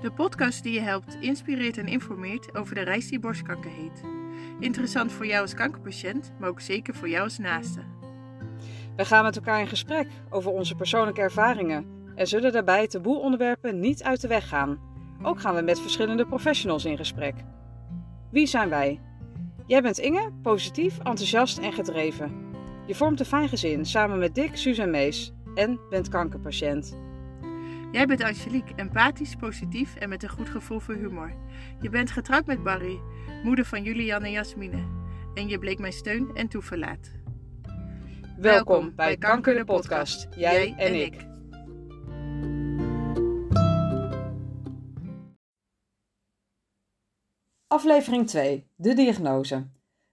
[0.00, 4.02] De podcast die je helpt, inspireert en informeert over de reis die borstkanker heet.
[4.60, 7.80] Interessant voor jou als kankerpatiënt, maar ook zeker voor jou als naaste.
[8.96, 13.80] We gaan met elkaar in gesprek over onze persoonlijke ervaringen en zullen daarbij taboe onderwerpen
[13.80, 14.78] niet uit de weg gaan.
[15.22, 17.34] Ook gaan we met verschillende professionals in gesprek.
[18.30, 19.00] Wie zijn wij?
[19.66, 22.46] Jij bent Inge, positief, enthousiast en gedreven.
[22.86, 27.07] Je vormt een fijn gezin samen met Dick, Suus en Mees en bent kankerpatiënt.
[27.92, 31.34] Jij bent Angelique, empathisch, positief en met een goed gevoel voor humor.
[31.80, 33.00] Je bent getrouwd met Barry,
[33.42, 34.86] moeder van Julian en Jasmine.
[35.34, 37.10] En je bleek mijn steun en toeverlaat.
[38.38, 40.28] Welkom bij Kanker de podcast.
[40.36, 41.26] Jij en ik.
[47.66, 48.66] Aflevering 2.
[48.76, 49.66] De diagnose.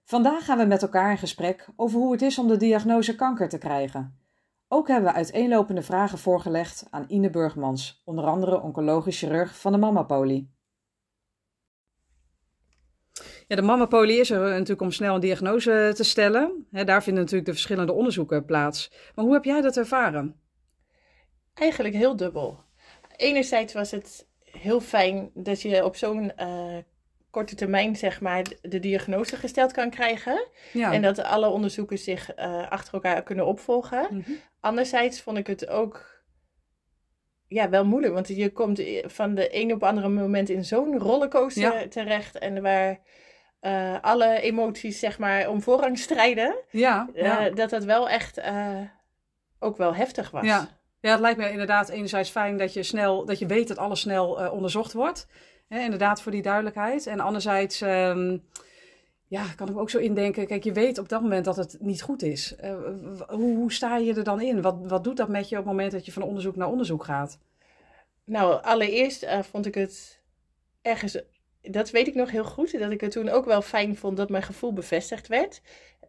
[0.03, 3.49] Vandaag gaan we met elkaar in gesprek over hoe het is om de diagnose kanker
[3.49, 4.24] te krijgen.
[4.75, 9.77] Ook hebben we uiteenlopende vragen voorgelegd aan Ine Burgmans, onder andere oncologisch chirurg van de
[9.77, 10.53] Mammapolie.
[13.47, 16.67] Ja, de Mammapolie is er natuurlijk om snel een diagnose te stellen.
[16.69, 18.91] daar vinden natuurlijk de verschillende onderzoeken plaats.
[19.15, 20.39] Maar hoe heb jij dat ervaren?
[21.53, 22.59] Eigenlijk heel dubbel.
[23.15, 26.77] Enerzijds was het heel fijn dat je op zo'n uh,
[27.35, 30.47] korte termijn zeg maar, de diagnose gesteld kan krijgen.
[30.73, 30.93] Ja.
[30.93, 34.07] En dat alle onderzoeken zich uh, achter elkaar kunnen opvolgen.
[34.09, 34.23] Mm
[34.59, 36.23] Anderzijds vond ik het ook
[37.47, 38.13] ja, wel moeilijk.
[38.13, 42.37] Want je komt van de een op andere moment in zo'n rollercoaster terecht.
[42.37, 42.99] En waar
[43.61, 46.55] uh, alle emoties zeg maar om voorrang strijden.
[46.69, 47.49] Ja, uh, ja.
[47.49, 48.41] dat dat wel echt
[49.59, 50.45] ook wel heftig was.
[50.45, 50.67] Ja.
[50.99, 53.99] ja, het lijkt me inderdaad enerzijds fijn dat je, snel, dat je weet dat alles
[53.99, 55.27] snel onderzocht wordt.
[55.67, 57.07] Hè, inderdaad, voor die duidelijkheid.
[57.07, 58.43] En anderzijds, um,
[59.27, 60.47] ja, kan ik ook zo indenken.
[60.47, 62.55] Kijk, je weet op dat moment dat het niet goed is.
[62.63, 62.75] Uh,
[63.27, 64.61] hoe, hoe, sta je er dan in?
[64.61, 67.03] Wat, wat doet dat met je op het moment dat je van onderzoek naar onderzoek
[67.03, 67.39] gaat?
[68.25, 70.21] Nou, allereerst uh, vond ik het
[70.81, 71.17] ergens.
[71.61, 72.79] Dat weet ik nog heel goed.
[72.79, 75.61] Dat ik het toen ook wel fijn vond dat mijn gevoel bevestigd werd.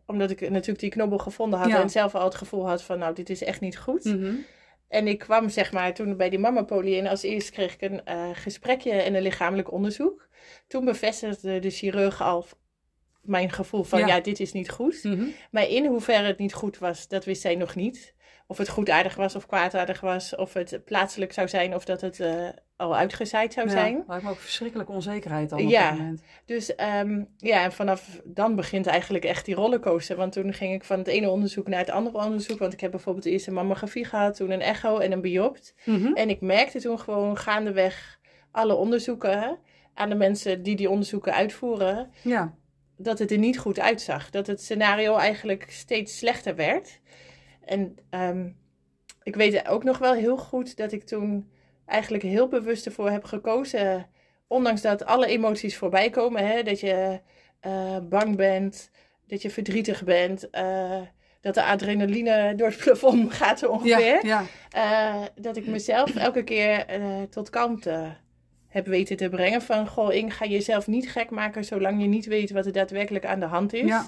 [0.06, 1.69] Omdat ik natuurlijk die knobbel gevonden had.
[1.69, 1.82] Ja.
[1.82, 4.04] En zelf al het gevoel had van, nou, dit is echt niet goed.
[4.04, 4.44] Mm -hmm.
[4.88, 8.00] En ik kwam zeg maar toen bij die mamapolie en als eerst kreeg ik een
[8.08, 10.28] uh, gesprekje en een lichamelijk onderzoek.
[10.66, 12.47] Toen bevestigde de chirurg al
[13.22, 15.04] mijn gevoel van ja, dit is niet goed.
[15.04, 15.34] Mm -hmm.
[15.50, 18.14] Maar in hoeverre het niet goed was, dat wist zij nog niet.
[18.46, 20.36] Of het goedaardig was of kwaadaardig was.
[20.36, 24.04] Of het plaatselijk zou zijn of dat het uh, al uitgezaaid zou ja, zijn.
[24.06, 26.22] Lijkt me ook verschrikkelijke onzekerheid al op ja, dat moment.
[26.44, 30.16] Dus um, ja, en vanaf dan begint eigenlijk echt die rollercoaster.
[30.16, 32.58] Want toen ging ik van het ene onderzoek naar het andere onderzoek.
[32.58, 35.74] Want ik heb bijvoorbeeld eerst een mammografie gehad, toen een echo en een biopt.
[35.84, 36.14] Mm -hmm.
[36.14, 38.18] En ik merkte toen gewoon gaandeweg
[38.50, 39.58] alle onderzoeken
[39.94, 42.10] aan de mensen die die onderzoeken uitvoeren.
[42.22, 42.54] Ja.
[42.96, 44.30] Dat het er niet goed uitzag.
[44.30, 47.00] Dat het scenario eigenlijk steeds slechter werd.
[47.66, 48.56] En um,
[49.22, 51.50] ik weet ook nog wel heel goed dat ik toen
[51.87, 54.06] eigenlijk heel bewust ervoor heb gekozen.
[54.47, 56.47] Ondanks dat alle emoties voorbij komen.
[56.47, 57.21] Hè, dat je
[57.66, 58.91] uh, bang bent,
[59.27, 60.49] dat je verdrietig bent.
[60.53, 61.00] Uh,
[61.41, 64.27] dat de adrenaline door het plafond gaat zo ongeveer.
[64.27, 65.21] Ja, ja.
[65.21, 66.87] Uh, dat ik mezelf elke keer
[67.31, 68.16] tot kalmte
[68.66, 69.62] heb weten te brengen.
[69.62, 73.27] Van, goh, Ing, ga jezelf niet gek maken zolang je niet weet wat er daadwerkelijk
[73.27, 73.88] aan de hand is.
[73.88, 74.06] Ja.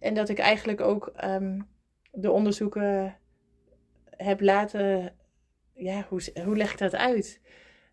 [0.00, 1.66] En dat ik eigenlijk ook um,
[2.14, 3.16] de onderzoeken
[4.16, 5.12] heb laten.
[5.74, 7.40] Ja, hoe, hoe leg ik dat uit?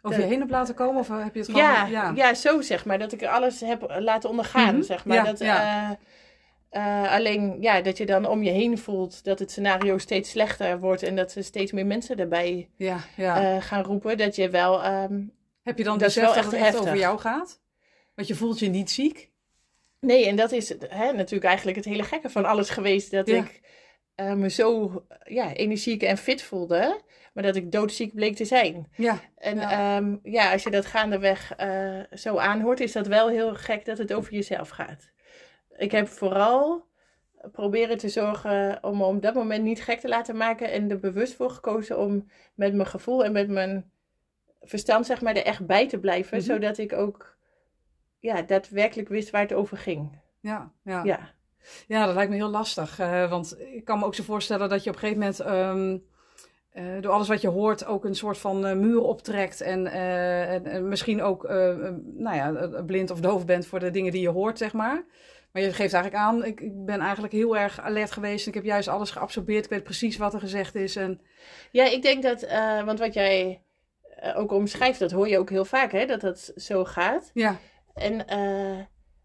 [0.02, 1.64] Of je heen hebt laten komen of heb je het gewoon...
[1.64, 2.12] Ja, ja.
[2.16, 3.00] ja zo zeg maar.
[3.00, 4.84] Dat ik alles heb laten ondergaan, mm -hmm.
[4.84, 5.18] zeg maar.
[5.18, 5.90] Ja, dat, ja.
[5.90, 5.96] Uh,
[6.72, 10.80] uh, alleen ja, dat je dan om je heen voelt dat het scenario steeds slechter
[10.80, 13.56] wordt en dat er steeds meer mensen daarbij ja, ja.
[13.56, 14.18] Uh, gaan roepen.
[14.18, 14.86] Dat je wel.
[14.86, 17.62] Um, heb je dan dat beseft dat het echt over jou gaat?
[18.16, 19.31] Want je voelt je niet ziek?
[20.00, 23.12] Nee, en dat is hè, natuurlijk eigenlijk het hele gekke van alles geweest.
[23.12, 23.62] Dat ik
[24.16, 24.92] uh, me zo
[25.24, 27.02] ja, energiek en fit voelde,
[27.34, 28.88] maar dat ik doodziek bleek te zijn.
[28.96, 33.30] Ja, en ja, um, ja als je dat gaandeweg uh, zo aanhoort, is dat wel
[33.30, 35.10] heel gek dat het over jezelf gaat.
[35.78, 36.90] Ik heb vooral
[37.52, 41.00] proberen te zorgen om me op dat moment niet gek te laten maken en er
[41.00, 43.92] bewust voor gekozen om met mijn gevoel en met mijn
[44.62, 46.54] verstand zeg maar er echt bij te blijven, mm -hmm.
[46.54, 47.38] zodat ik ook
[48.19, 50.19] ja, daadwerkelijk wist waar het over ging.
[50.40, 51.04] Ja, ja.
[51.04, 51.34] ja.
[51.88, 53.00] Ja, dat lijkt me heel lastig.
[53.00, 56.04] Uh, want ik kan me ook zo voorstellen dat je op een gegeven moment um,
[56.74, 59.62] uh, door alles wat je hoort ook een soort van uh, muur optrekt.
[59.62, 61.48] En, en, en, misschien ook
[62.04, 65.04] nou ja, blind of doof bent voor de dingen die je hoort, zeg maar.
[65.52, 68.48] Maar je geeft eigenlijk aan, ik, ik ben eigenlijk heel erg alert geweest.
[68.48, 69.64] Ik heb juist alles geabsorbeerd.
[69.64, 70.96] Ik weet precies wat er gezegd is.
[70.96, 71.22] En...
[71.72, 72.48] Ja, ik denk dat,
[72.86, 73.62] want wat jij
[74.36, 77.31] ook omschrijft, dat hoor je ook heel vaak, hè, dat dat zo gaat.
[77.34, 77.57] Ja.
[77.94, 78.25] En,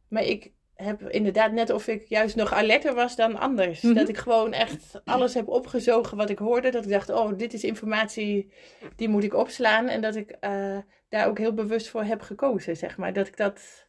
[0.09, 3.81] maar ik heb inderdaad net of ik juist nog alerter was dan anders.
[3.83, 3.95] Mhm.
[3.95, 6.71] Dat ik gewoon echt alles heb opgezogen wat ik hoorde.
[6.71, 8.53] Dat ik dacht, oh, dit is informatie,
[8.97, 9.89] die moet ik opslaan.
[9.89, 10.79] En dat ik eh,
[11.09, 13.13] daar ook heel bewust voor heb gekozen, zeg maar.
[13.13, 13.85] Dat ik dat...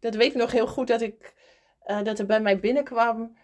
[0.00, 1.34] Dat weet ik nog heel goed, dat, ik,
[1.80, 3.36] eh, dat er bij mij binnenkwam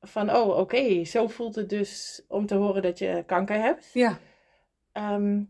[0.00, 0.36] van...
[0.36, 3.90] Oh, oké, zo voelt het dus om te horen dat je kanker hebt.
[3.92, 4.18] Ja.
[4.92, 5.42] Ehm,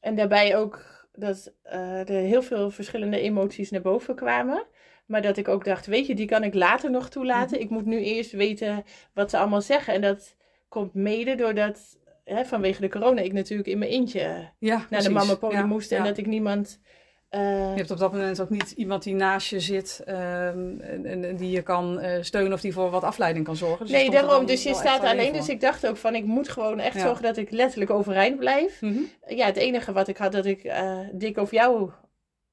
[0.00, 4.66] en daarbij ook dat eh, er heel veel verschillende emoties naar boven kwamen.
[5.10, 7.54] Maar dat ik ook dacht, weet je, die kan ik later nog toelaten.
[7.56, 7.64] Mhm.
[7.64, 8.84] Ik moet nu eerst weten
[9.14, 9.94] wat ze allemaal zeggen.
[9.94, 10.34] En dat
[10.68, 14.20] komt mede doordat, hè, vanwege de corona, ik natuurlijk in mijn eentje
[14.58, 15.06] Ja, naar precies.
[15.06, 15.92] de mama Ja, moest.
[15.92, 16.04] En ja.
[16.04, 16.80] dat ik niemand...
[17.28, 17.40] eh,
[17.70, 21.36] Je hebt op dat moment ook niet iemand die naast je zit ehm, en, en-
[21.36, 23.86] die je kan eh, steunen of die voor wat afleiding kan zorgen.
[23.86, 24.46] Dus nee, daarom.
[24.46, 25.32] Dus je staat alleen.
[25.32, 27.00] Dus ik dacht ook van, ik moet gewoon echt Ja.
[27.00, 28.80] zorgen dat ik letterlijk overeind blijf.
[28.80, 28.98] Mhm.
[29.28, 31.90] Ja, het enige wat ik had, dat ik eh dik of jou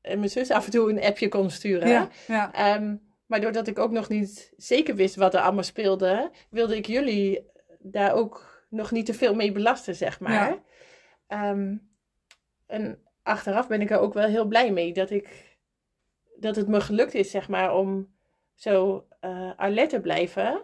[0.01, 1.87] en mijn zus af en toe een appje kon sturen.
[1.89, 2.53] Ja, ja.
[2.53, 2.95] Ehm,
[3.25, 7.45] maar doordat ik ook nog niet zeker wist wat er allemaal speelde, wilde ik jullie
[7.79, 10.49] daar ook nog niet te veel mee belasten, zeg maar.
[10.49, 10.61] Ja.
[11.27, 11.75] Ehm,
[12.65, 15.57] en achteraf ben ik er ook wel heel blij mee dat, ik,
[16.35, 18.15] dat het me gelukt is, zeg maar, om
[18.55, 20.61] zo eh alert te blijven.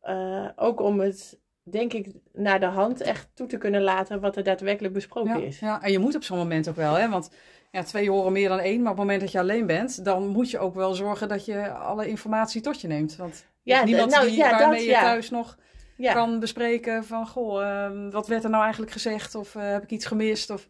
[0.00, 4.36] Eh, ook om het, denk ik, naar de hand echt toe te kunnen laten wat
[4.36, 5.58] er daadwerkelijk besproken Ja, is.
[5.58, 7.08] ja, en je moet op zo'n moment ook wel, hè?
[7.08, 7.30] Want
[7.74, 10.26] ja, twee horen meer dan één, maar op het moment dat je alleen bent, dan
[10.28, 13.16] moet je ook wel zorgen dat je alle informatie tot je neemt.
[13.16, 15.00] Want Ja, is niemand nou, die, ja, waarmee dat, je ja.
[15.02, 15.58] thuis nog
[15.96, 16.12] Ja.
[16.12, 19.34] kan bespreken van, goh, ehm, wat werd er nou eigenlijk gezegd?
[19.34, 20.50] Of eh, heb ik iets gemist?
[20.50, 20.68] Of...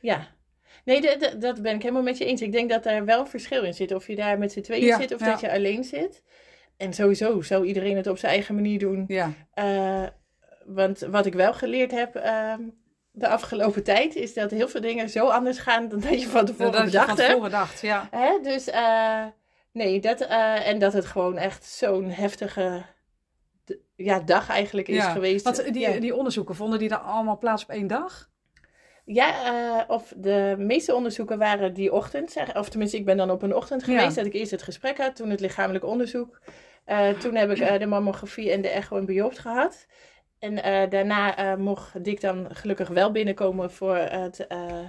[0.00, 0.26] Ja.
[0.84, 2.40] Nee, de- de- dat ben ik helemaal met je eens.
[2.42, 3.94] Ik denk dat daar wel verschil in zit.
[3.94, 6.22] Of je daar met z'n tweeën zit of dat je alleen zit.
[6.76, 9.04] En sowieso zou iedereen het op zijn eigen manier doen.
[9.06, 10.02] Ja, Eh,
[10.66, 12.60] want wat ik wel geleerd heb ehm,
[13.12, 14.14] de afgelopen tijd...
[14.14, 16.86] is dat heel veel dingen zo anders gaan dan dat je van tevoren dat je
[16.86, 17.28] bedacht van hebt.
[17.28, 18.08] tevoren dacht, ja.
[18.10, 18.38] Hè?
[18.42, 19.24] Dus eh,
[19.72, 22.82] nee, dat, eh, en dat het gewoon echt zo'n heftige
[23.96, 25.12] ja, dag eigenlijk is ja.
[25.12, 25.44] geweest.
[25.44, 26.00] Want die, Ja.
[26.00, 28.30] die onderzoeken, vonden die dan allemaal plaats op één dag?
[29.04, 32.32] Ja, eh, of de meeste onderzoeken waren die ochtend.
[32.32, 34.08] Zeg, of tenminste, ik ben dan op een ochtend geweest.
[34.08, 34.14] Ja.
[34.14, 36.40] Dat ik eerst het gesprek had, toen het lichamelijk onderzoek.
[37.18, 39.86] Toen heb ik de mammografie en de echo en biopt gehad.
[40.42, 44.88] En eh, daarna eh, mocht Dick dan gelukkig wel binnenkomen voor het eh,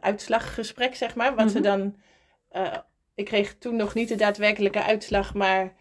[0.00, 1.34] uitslaggesprek, zeg maar.
[1.34, 1.66] Wat ze Mhm.
[1.66, 1.96] dan...
[3.14, 5.74] ik kreeg toen nog niet de daadwerkelijke uitslag, maar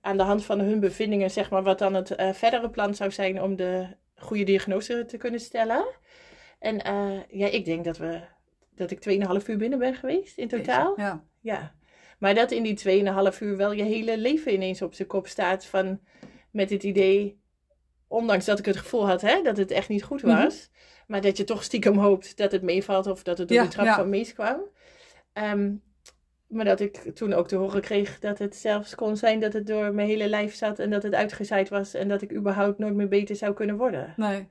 [0.00, 3.42] aan de hand van hun bevindingen, zeg maar, wat dan het verdere plan zou zijn
[3.42, 5.84] om de goede diagnose te kunnen stellen.
[6.58, 6.76] En
[7.28, 8.20] ja, ik denk dat, we,
[8.74, 10.94] dat ik 2,5 uur binnen ben geweest in totaal.
[11.00, 11.24] Ja.
[11.40, 11.74] Ja.
[12.18, 15.66] Maar dat in die 2,5 uur wel je hele leven ineens op zijn kop staat.
[15.66, 16.00] Van,
[16.50, 17.40] met het idee,
[18.08, 20.70] ondanks dat ik het gevoel had hè, dat het echt niet goed was.
[21.06, 23.68] Maar dat je toch stiekem hoopt dat het meevalt of dat het door Ja, de
[23.68, 23.94] trap ja.
[23.94, 24.60] van Mees kwam.
[25.32, 25.74] Ehm,
[26.46, 29.66] maar dat ik toen ook te horen kreeg dat het zelfs kon zijn dat het
[29.66, 30.78] door mijn hele lijf zat.
[30.78, 31.94] En dat het uitgezaaid was.
[31.94, 34.14] En dat ik überhaupt nooit meer beter zou kunnen worden.
[34.16, 34.48] Nee.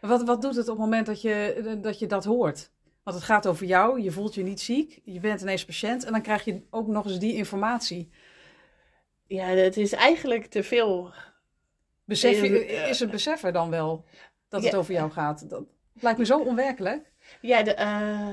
[0.00, 2.70] Wat, wat doet het op het moment dat je, dat je dat hoort?
[3.02, 6.12] Want het gaat over jou, je voelt je niet ziek, je bent ineens patiënt en
[6.12, 8.10] dan krijg je ook nog eens die informatie.
[9.26, 11.12] Ja, het is eigenlijk te veel.
[12.08, 14.04] Besef je, Eh, is het beseffen dan wel
[14.48, 14.78] dat het Ja.
[14.78, 15.50] over jou gaat?
[15.50, 15.64] Dat
[16.00, 17.12] lijkt me zo onwerkelijk.
[17.40, 18.28] Ja, de, eh,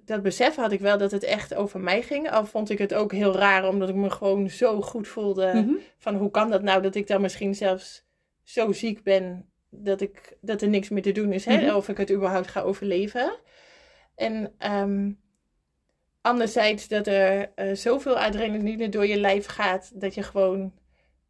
[0.00, 2.30] dat besef had ik wel dat het echt over mij ging.
[2.30, 5.52] Al vond ik het ook heel raar, omdat ik me gewoon zo goed voelde.
[5.54, 5.74] Mhm.
[5.98, 8.04] Van hoe kan dat nou dat ik dan misschien zelfs
[8.42, 11.44] zo ziek ben dat, ik, dat er niks meer te doen is.
[11.44, 11.56] Hè?
[11.66, 11.74] Mhm.
[11.74, 13.36] Of ik het überhaupt ga overleven.
[14.14, 15.10] En ehm,
[16.20, 20.72] anderzijds dat er eh, zoveel adrenaline door je lijf gaat dat je gewoon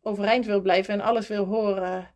[0.04, 2.10] overeind wil blijven en alles wil horen.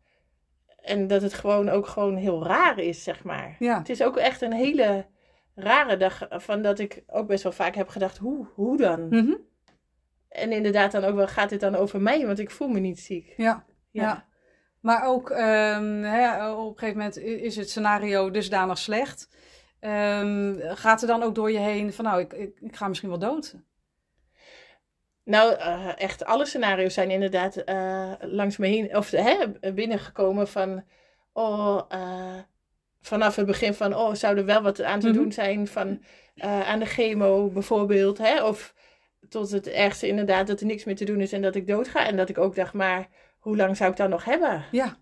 [0.80, 3.56] En dat het gewoon ook gewoon heel raar is, zeg maar.
[3.58, 3.78] Ja.
[3.78, 5.06] Het is ook echt een hele
[5.54, 9.08] rare dag van dat ik ook best wel vaak heb gedacht, hoe, hoe dan?
[9.08, 9.34] Mhm.
[10.28, 12.26] En inderdaad dan ook wel, gaat dit dan over mij?
[12.26, 13.34] Want ik voel me niet ziek.
[13.36, 13.64] Ja.
[13.90, 14.02] Ja.
[14.02, 14.26] Ja.
[14.80, 19.28] Maar ook ehm, hè, op een gegeven moment is het scenario dusdanig slecht.
[19.80, 23.08] Ehm, gaat er dan ook door je heen van nou, ik, ik, ik ga misschien
[23.08, 23.56] wel dood?
[25.28, 29.36] Nou, eh, echt alle scenario's zijn inderdaad eh, langs me heen, of hè,
[29.72, 30.84] binnengekomen van,
[31.32, 32.38] oh, eh,
[33.00, 35.16] vanaf het begin van, oh, zou er wel wat aan te Mhm.
[35.16, 36.02] doen zijn van
[36.40, 38.44] aan de chemo bijvoorbeeld, hè?
[38.44, 38.74] Of
[39.28, 42.06] tot het ergste inderdaad dat er niks meer te doen is en dat ik doodga.
[42.06, 43.08] En dat ik ook dacht, maar
[43.38, 44.64] hoe lang zou ik dan nog hebben?
[44.70, 44.96] Ja.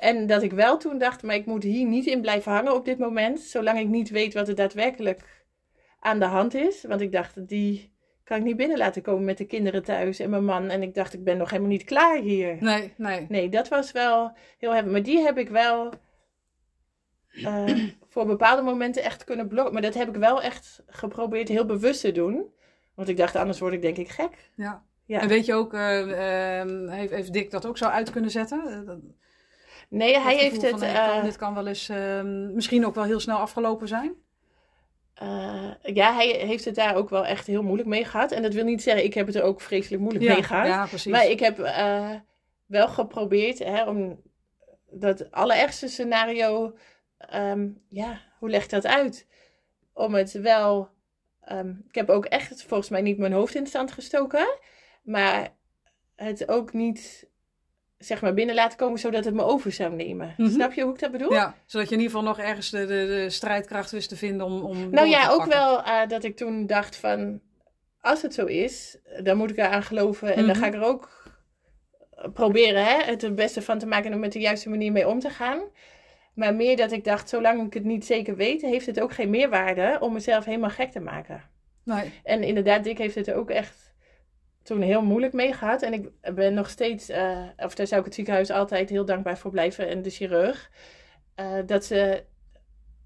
[0.00, 2.84] En dat ik wel toen dacht, maar ik moet hier niet in blijven hangen op
[2.84, 5.44] dit moment, zolang ik niet weet wat er daadwerkelijk
[6.00, 6.84] aan de hand is.
[6.84, 7.94] Want ik dacht, die
[8.26, 10.68] kan ik niet binnen laten komen met de kinderen thuis en mijn man.
[10.68, 12.56] En ik dacht, ik ben nog helemaal niet klaar hier.
[12.60, 13.26] Nee, nee.
[13.28, 14.92] Nee, dat was wel heel heftig.
[14.92, 15.92] Maar die heb ik wel
[17.30, 17.74] eh,
[18.12, 19.72] voor bepaalde momenten echt kunnen blokken.
[19.72, 22.54] Maar dat heb ik wel echt geprobeerd heel bewust te doen.
[22.94, 24.50] Want ik dacht, anders word ik denk ik gek.
[24.54, 24.84] Ja.
[25.04, 25.20] ja.
[25.20, 25.80] En weet je ook, uh,
[26.90, 29.14] heeft, heeft Dick dat ook zo uit kunnen zetten?
[29.88, 30.70] nee, hij heeft het...
[30.70, 34.14] Van, kan, dit kan wel eens ehm, misschien ook wel heel snel afgelopen zijn?
[35.22, 38.32] Uh, ja, hij heeft het daar ook wel echt heel moeilijk mee gehad.
[38.32, 40.66] En dat wil niet zeggen, ik heb het er ook vreselijk moeilijk mee gehad.
[40.66, 41.12] Ja, precies.
[41.12, 42.10] Maar ik heb uh,
[42.66, 44.22] wel geprobeerd hè, om
[44.90, 46.76] dat allerergste scenario,
[47.34, 49.26] um, ja, hoe leg ik dat uit?
[49.92, 50.88] Om het wel,
[51.52, 54.58] um, ik heb ook echt volgens mij niet mijn hoofd in stand gestoken,
[55.02, 55.54] maar
[56.14, 57.28] het ook niet
[57.98, 60.34] zeg maar binnen laten komen zodat het me over zou nemen.
[60.36, 60.50] Mhm.
[60.50, 61.32] Snap je hoe ik dat bedoel?
[61.32, 64.46] Ja, zodat je in ieder geval nog ergens de, de, de strijdkracht wist te vinden
[64.46, 64.62] om.
[64.62, 67.40] om nou ja, ook wel uh, dat ik toen dacht van
[68.00, 70.58] als het zo is, dan moet ik eraan geloven en dan mhm.
[70.58, 71.24] ga ik er ook
[72.32, 75.08] proberen hè, het er beste van te maken en er met de juiste manier mee
[75.08, 75.60] om te gaan.
[76.34, 79.30] Maar meer dat ik dacht, zolang ik het niet zeker weet, heeft het ook geen
[79.30, 81.42] meerwaarde om mezelf helemaal gek te maken.
[81.84, 82.12] Nee.
[82.24, 83.94] En inderdaad, Dick heeft het ook echt
[84.66, 85.82] toen heel moeilijk mee gehad.
[85.82, 89.38] En ik ben nog steeds, uh, of daar zou ik het ziekenhuis altijd heel dankbaar
[89.38, 90.70] voor blijven en de chirurg.
[91.40, 92.22] Uh, dat ze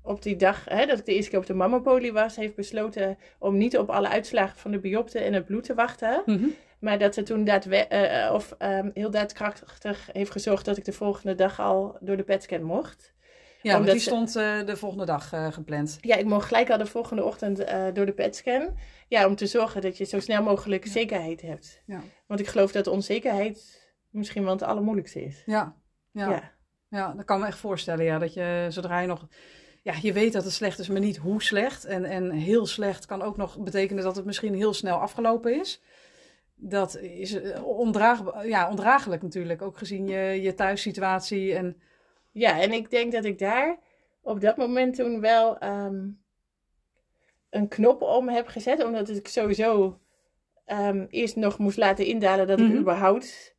[0.03, 3.19] op die dag, hè, dat ik de eerste keer op de mammopolie was, heeft besloten
[3.39, 6.23] om niet op alle uitslagen van de biopte en het bloed te wachten.
[6.27, 10.85] Mm maar dat ze toen daadwe- uh, of, um, heel daadkrachtig heeft gezorgd dat ik
[10.85, 13.15] de volgende dag al door de PET-scan mocht.
[13.63, 15.99] Ja, want die stond uh, de volgende dag uh, gepland.
[16.01, 17.57] Ja, ik mocht gelijk al de volgende ochtend
[17.95, 18.77] door de PET-scan.
[19.09, 21.83] Ja, om te zorgen dat je zo snel mogelijk zekerheid hebt.
[21.87, 22.01] Ja.
[22.27, 25.43] Want ik geloof dat onzekerheid misschien wel het allermoeilijkste is.
[25.47, 25.77] Ja,
[26.11, 26.31] ja.
[26.31, 26.53] ja.
[26.89, 28.05] ja dat kan me echt voorstellen.
[28.05, 29.27] Ja, dat je zodra je nog
[29.83, 31.85] ja, je weet dat het slecht is, maar niet hoe slecht.
[31.85, 35.81] En, en heel slecht kan ook nog betekenen dat het misschien heel snel afgelopen is
[36.61, 41.55] dat is eh, ondraag, ja, ondraaglijk natuurlijk, ook gezien je, je thuissituatie.
[41.55, 41.81] En...
[42.31, 43.79] Ja, en ik denk dat ik daar
[44.23, 46.09] op dat moment toen wel ehm,
[47.51, 50.01] een knop om heb gezet, omdat ik sowieso
[50.67, 52.77] um, eerst nog moest laten indalen dat ik mhm.
[52.77, 53.55] überhaupt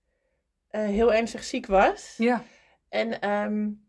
[0.71, 2.15] uh, heel ernstig ziek was.
[2.17, 2.43] Ja.
[2.89, 3.85] En um,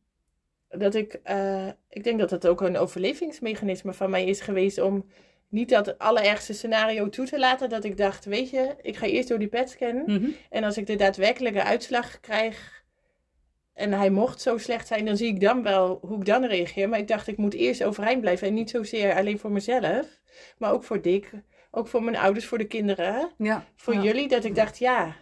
[0.68, 5.10] dat ik, uh, ik denk dat dat ook een overlevingsmechanisme van mij is geweest om
[5.48, 7.68] niet dat allerergste scenario toe te laten.
[7.68, 10.04] Dat ik dacht, weet je, ik ga eerst door die pet scannen.
[10.06, 10.30] Mhm.
[10.50, 12.81] En als ik de daadwerkelijke uitslag krijg
[13.74, 16.88] en hij mocht zo slecht zijn, dan zie ik dan wel hoe ik dan reageer.
[16.88, 18.46] Maar ik dacht, ik moet eerst overeind blijven.
[18.46, 20.20] En niet zozeer alleen voor mezelf,
[20.58, 21.30] maar ook voor Dick.
[21.70, 23.32] Ook voor mijn ouders, voor de kinderen.
[23.38, 24.28] Ja, voor jullie.
[24.28, 25.16] Dat ik dacht, ja.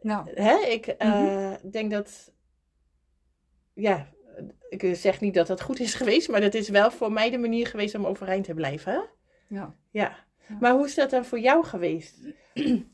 [0.00, 0.30] Nou.
[0.34, 2.32] Hè, ik uh, denk dat.
[3.74, 4.08] Ja,
[4.68, 7.38] ik zeg niet dat dat goed is geweest, maar dat is wel voor mij de
[7.38, 9.08] manier geweest om overeind te blijven.
[9.48, 9.74] Ja.
[9.90, 10.16] ja.
[10.60, 12.18] Maar hoe is dat dan voor jou geweest?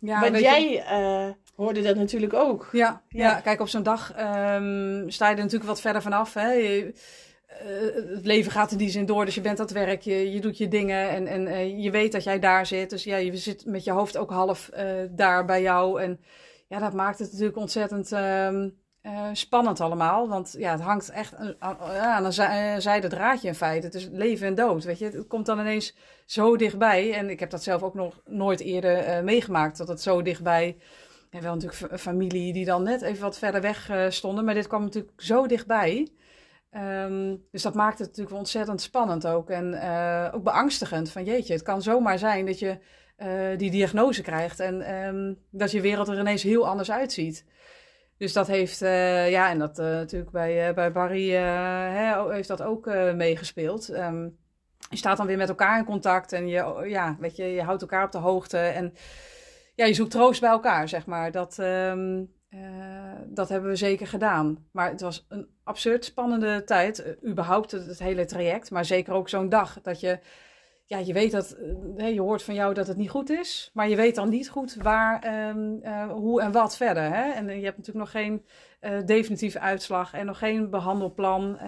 [0.01, 2.69] Ja, Want jij uh, hoorde dat natuurlijk ook.
[2.73, 3.41] Ja, ja.
[3.41, 6.35] kijk, op zo'n dag um, sta je er natuurlijk wat verder vanaf.
[6.35, 6.53] Hè?
[6.53, 6.95] Je,
[7.67, 10.33] uh, het leven gaat in die zin door, dus je bent aan het werk, je,
[10.33, 12.91] je doet je dingen en, en uh, je weet dat jij daar zit.
[12.91, 14.71] Dus ja, je zit met je hoofd ook half
[15.11, 16.03] daar bij jou.
[16.03, 16.21] En
[16.69, 18.13] ja, dat maakt het natuurlijk ontzettend...
[18.13, 23.49] Um, uh, spannend allemaal, want ja, het hangt echt aan, aan een eh, zijde draadje
[23.49, 23.87] in feite.
[23.87, 25.05] Het is leven en dood, weet je.
[25.05, 27.15] Het komt dan ineens zo dichtbij.
[27.15, 30.77] En ik heb dat zelf ook nog nooit eerder meegemaakt, dat het zo dichtbij...
[31.33, 34.67] En wel natuurlijk familie die dan net even wat verder weg uh, stonden, maar dit
[34.67, 36.09] kwam natuurlijk zo dichtbij.
[36.77, 39.51] Um, dus dat maakt het natuurlijk ontzettend spannend ook.
[39.51, 39.81] En
[40.33, 42.79] ook beangstigend van jeetje, het kan zomaar zijn dat je
[43.57, 47.45] die diagnose krijgt en um, dat je wereld er ineens heel anders uitziet.
[48.17, 48.79] Dus dat heeft,
[49.29, 53.89] ja, en dat natuurlijk bij, bij Barry hè, heeft dat ook meegespeeld.
[53.89, 54.37] Um,
[54.91, 57.83] je staat dan weer met elkaar in contact en je, ja, weet je, je houdt
[57.83, 58.59] elkaar op de hoogte.
[58.59, 58.95] En
[59.75, 61.31] ja, je zoekt troost bij elkaar, zeg maar.
[61.31, 62.33] Dat, um,
[63.27, 64.67] dat hebben we zeker gedaan.
[64.73, 68.71] Maar het was een absurd spannende tijd, überhaupt het, hele traject.
[68.71, 70.19] Maar zeker ook zo'n dag dat je
[70.85, 71.57] ja, je weet dat,
[71.97, 74.49] uh, je hoort van jou dat het niet goed is, maar je weet dan niet
[74.51, 77.03] goed waar, uh, hoe en wat verder.
[77.03, 77.31] Hè?
[77.31, 78.45] En je hebt natuurlijk nog geen
[79.07, 81.59] definitieve uitslag en nog geen behandelplan.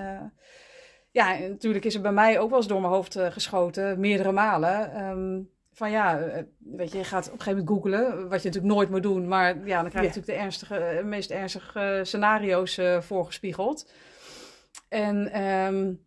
[1.10, 5.04] ja, natuurlijk is het bij mij ook wel eens door mijn hoofd geschoten, meerdere malen.
[5.04, 6.18] Um, van ja,
[6.58, 9.28] weet je, je gaat op een gegeven moment googlen, wat je natuurlijk nooit moet doen,
[9.28, 13.90] maar ja, dan krijg je natuurlijk de ernstige, meest ernstige scenario's voorgespiegeld.
[14.88, 16.00] En um,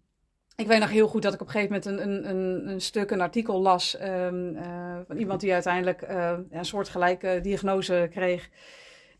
[0.55, 2.81] ik weet nog heel goed dat ik op een gegeven moment een, een, een, een
[2.81, 4.63] stuk, een artikel las um, uh,
[5.07, 8.49] van iemand die uiteindelijk uh, een soortgelijke diagnose kreeg.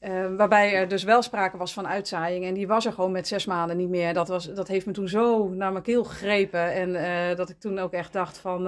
[0.02, 2.46] Uh, waarbij er dus wel sprake was van uitzaaiing.
[2.46, 4.14] En die was er gewoon met zes maanden niet meer.
[4.14, 6.74] Dat, was, dat heeft me toen zo naar mijn keel gegrepen.
[6.74, 8.68] En dat ik toen ook echt dacht van...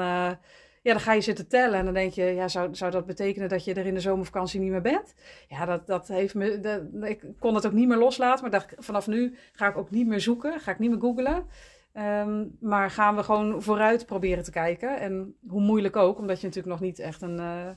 [0.89, 1.79] ja, dan ga je zitten tellen.
[1.79, 4.60] En dan denk je, ja, zou, zou dat betekenen dat je er in de zomervakantie
[4.60, 5.13] niet meer bent?
[5.48, 6.60] Ja, dat, dat heeft me...
[6.60, 8.41] Dat, ik kon het ook niet meer loslaten.
[8.41, 10.60] Maar dacht, vanaf nu ga ik ook niet meer zoeken.
[10.60, 11.46] Ga ik niet meer googlen.
[11.93, 15.00] Ehm, maar gaan we gewoon vooruit proberen te kijken.
[15.00, 17.69] En hoe moeilijk ook, omdat je natuurlijk nog niet echt een, uh,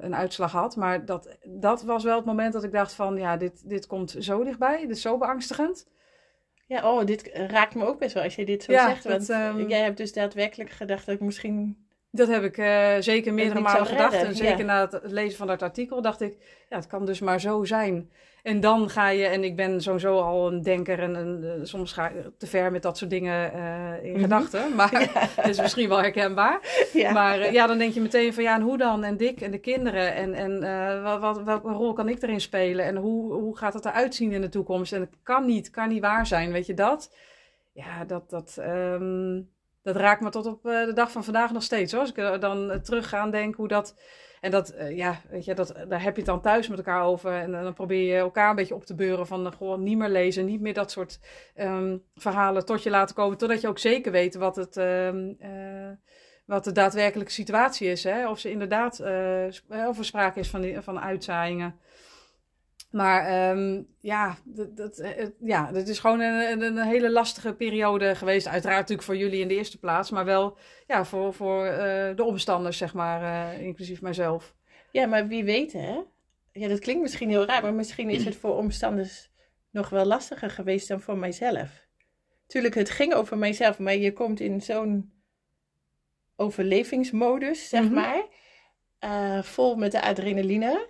[0.00, 0.76] een uitslag had.
[0.76, 4.16] Maar dat, dat was wel het moment dat ik dacht van, ja, dit, dit komt
[4.18, 4.80] zo dichtbij.
[4.80, 5.86] Dit is zo beangstigend.
[6.66, 9.04] Ja, oh, dit raakt me ook best wel als je dit zo zegt.
[9.04, 13.34] Want ehm, jij hebt dus daadwerkelijk gedacht dat ik misschien dat heb ik uh, zeker
[13.34, 14.14] meerdere malen gedacht.
[14.14, 16.36] En zeker na het lezen van dat artikel dacht ik,
[16.68, 18.10] ja, het kan dus maar zo zijn.
[18.42, 21.92] En dan ga je, en ik ben sowieso al een denker en een, eh, soms
[21.92, 24.74] ga ik te ver met dat soort dingen uh, in mm gedachten.
[24.74, 26.86] Maar dat is misschien wel herkenbaar.
[26.92, 27.12] Ja.
[27.12, 29.04] Maar ja, dan denk je meteen van ja, en hoe dan?
[29.04, 30.14] En Dick en de kinderen.
[30.14, 30.60] En, en
[31.02, 32.84] wat, wat, welke rol kan ik erin spelen?
[32.84, 34.92] En hoe, hoe gaat het eruit zien in de toekomst?
[34.92, 37.14] En het kan niet, kan niet waar zijn, weet je dat?
[37.72, 39.50] Ja, dat, dat, um,
[39.82, 41.92] dat raakt me tot op eh, de dag van vandaag nog steeds.
[41.92, 42.00] Hoor.
[42.00, 43.96] Als ik dan eh, terug ga denk hoe dat.
[44.40, 47.04] En dat, uh, ja, weet je, dat, daar heb je het dan thuis met elkaar
[47.04, 47.32] over.
[47.32, 50.44] En dan probeer je elkaar een beetje op te beuren van gewoon niet meer lezen,
[50.44, 51.20] niet meer dat soort
[51.56, 53.38] um, verhalen tot je laten komen.
[53.38, 55.10] Totdat je ook zeker weet wat, het, uh,
[56.46, 58.04] wat de daadwerkelijke situatie is.
[58.04, 58.28] Hè?
[58.28, 59.60] Of ze inderdaad, er
[60.00, 61.78] sprake is van, van uitzaaiingen.
[62.90, 68.14] Maar um, ja, dat, dat, eh, ja, dat is gewoon een, een, hele lastige periode
[68.14, 68.48] geweest.
[68.48, 71.76] Uiteraard natuurlijk voor jullie in de eerste plaats, maar wel ja, voor, voor uh,
[72.16, 74.54] de omstanders, zeg maar, uh, inclusief mijzelf.
[74.92, 76.00] Ja, maar wie weet, hè?
[76.52, 79.30] Ja, dat klinkt misschien heel raar, maar misschien is het voor omstanders
[79.70, 81.86] nog wel lastiger geweest dan voor mijzelf.
[82.46, 85.12] Tuurlijk, het ging over mijzelf, maar je komt in zo'n
[86.36, 87.94] overlevingsmodus, zeg mm -hmm.
[87.94, 88.26] maar,
[89.00, 90.88] uh, vol met de adrenaline.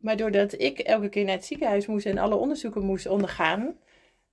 [0.00, 3.76] Maar doordat ik elke keer naar het ziekenhuis moest en alle onderzoeken moest ondergaan,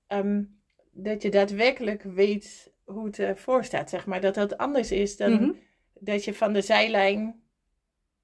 [0.07, 0.59] um,
[0.91, 4.21] dat je daadwerkelijk weet hoe het ervoor staat, zeg maar.
[4.21, 5.59] Dat dat anders is dan mm -hmm.
[5.93, 7.41] dat je van de zijlijn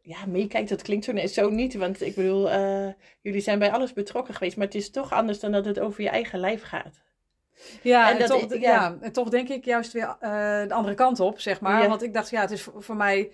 [0.02, 0.70] ja, meekijkt.
[0.70, 2.88] Dat klinkt zo, zo niet, want ik bedoel, uh,
[3.22, 6.04] jullie zijn bij alles betrokken geweest, maar het is toch anders dan dat het over
[6.04, 7.02] je eigen lijf gaat.
[7.82, 8.60] Ja, en, toch, ja.
[8.60, 8.98] ja.
[9.02, 11.82] en toch denk ik juist weer uh, de andere kant op, zeg maar.
[11.82, 11.88] Ja.
[11.88, 13.32] Want ik dacht, ja, het is voor, voor mij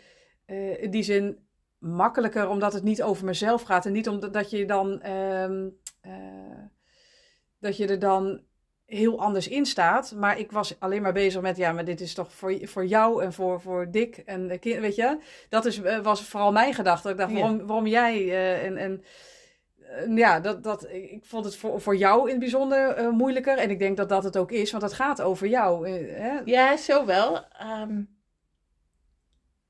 [0.47, 1.37] uh, in die zin
[1.79, 3.86] makkelijker omdat het niet over mezelf gaat.
[3.86, 5.09] En niet omdat je dan.
[5.09, 6.13] Um, uh,
[7.59, 8.41] dat je er dan
[8.86, 10.13] heel anders in staat.
[10.15, 13.23] Maar ik was alleen maar bezig met, ja, maar dit is toch voor, voor jou
[13.23, 15.17] en voor, voor Dick en de kind, weet je.
[15.49, 17.10] Dat is, eh, was vooral mijn gedachte.
[17.10, 18.77] Ik dacht, waarom, waarom jij uh, en...
[18.77, 19.03] en
[20.15, 23.58] ja, dat, dat, ik vond het voor, voor jou in het bijzonder uh, moeilijker.
[23.58, 25.89] En ik denk dat dat het ook is, want het gaat over jou.
[25.89, 26.39] Hè?
[26.45, 27.43] Ja, zo wel.
[27.82, 28.18] Um,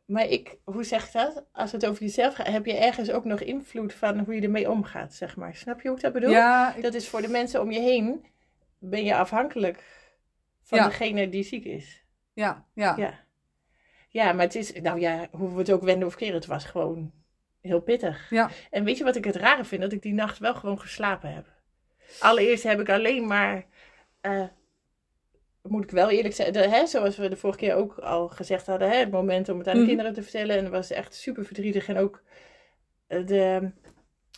[0.10, 1.46] maar ik, hoe zeg ik dat?
[1.52, 4.70] Als het over jezelf gaat, heb je ergens ook nog invloed van hoe je ermee
[4.70, 5.56] omgaat, zeg maar.
[5.56, 6.30] Snap je hoe ik dat bedoel?
[6.30, 6.82] Ja, ik...
[6.82, 8.26] Dat is voor de mensen om je heen,
[8.80, 9.84] ben je afhankelijk
[10.64, 10.86] van ja.
[10.86, 12.04] degene die ziek is.
[12.34, 12.94] Ja, ja.
[12.98, 13.20] Ja,
[14.10, 16.66] ja maar het is, nou ja, hoe we het ook wenden of keren, het was
[16.66, 17.12] gewoon
[17.62, 18.30] heel pittig.
[18.30, 18.50] Ja.
[18.72, 19.82] En weet je wat ik het rare vind?
[19.82, 21.46] Dat ik die nacht wel gewoon geslapen heb.
[22.20, 23.66] Allereerst heb ik alleen maar
[24.22, 24.44] uh,
[25.62, 28.90] moet ik wel eerlijk zeggen, hè, zoals we de vorige keer ook al gezegd hadden,
[28.90, 29.88] hè, het moment om het aan de mm.
[29.88, 30.58] kinderen te vertellen.
[30.58, 31.88] En het was echt super verdrietig.
[31.88, 32.24] En ook
[33.08, 33.72] eh, de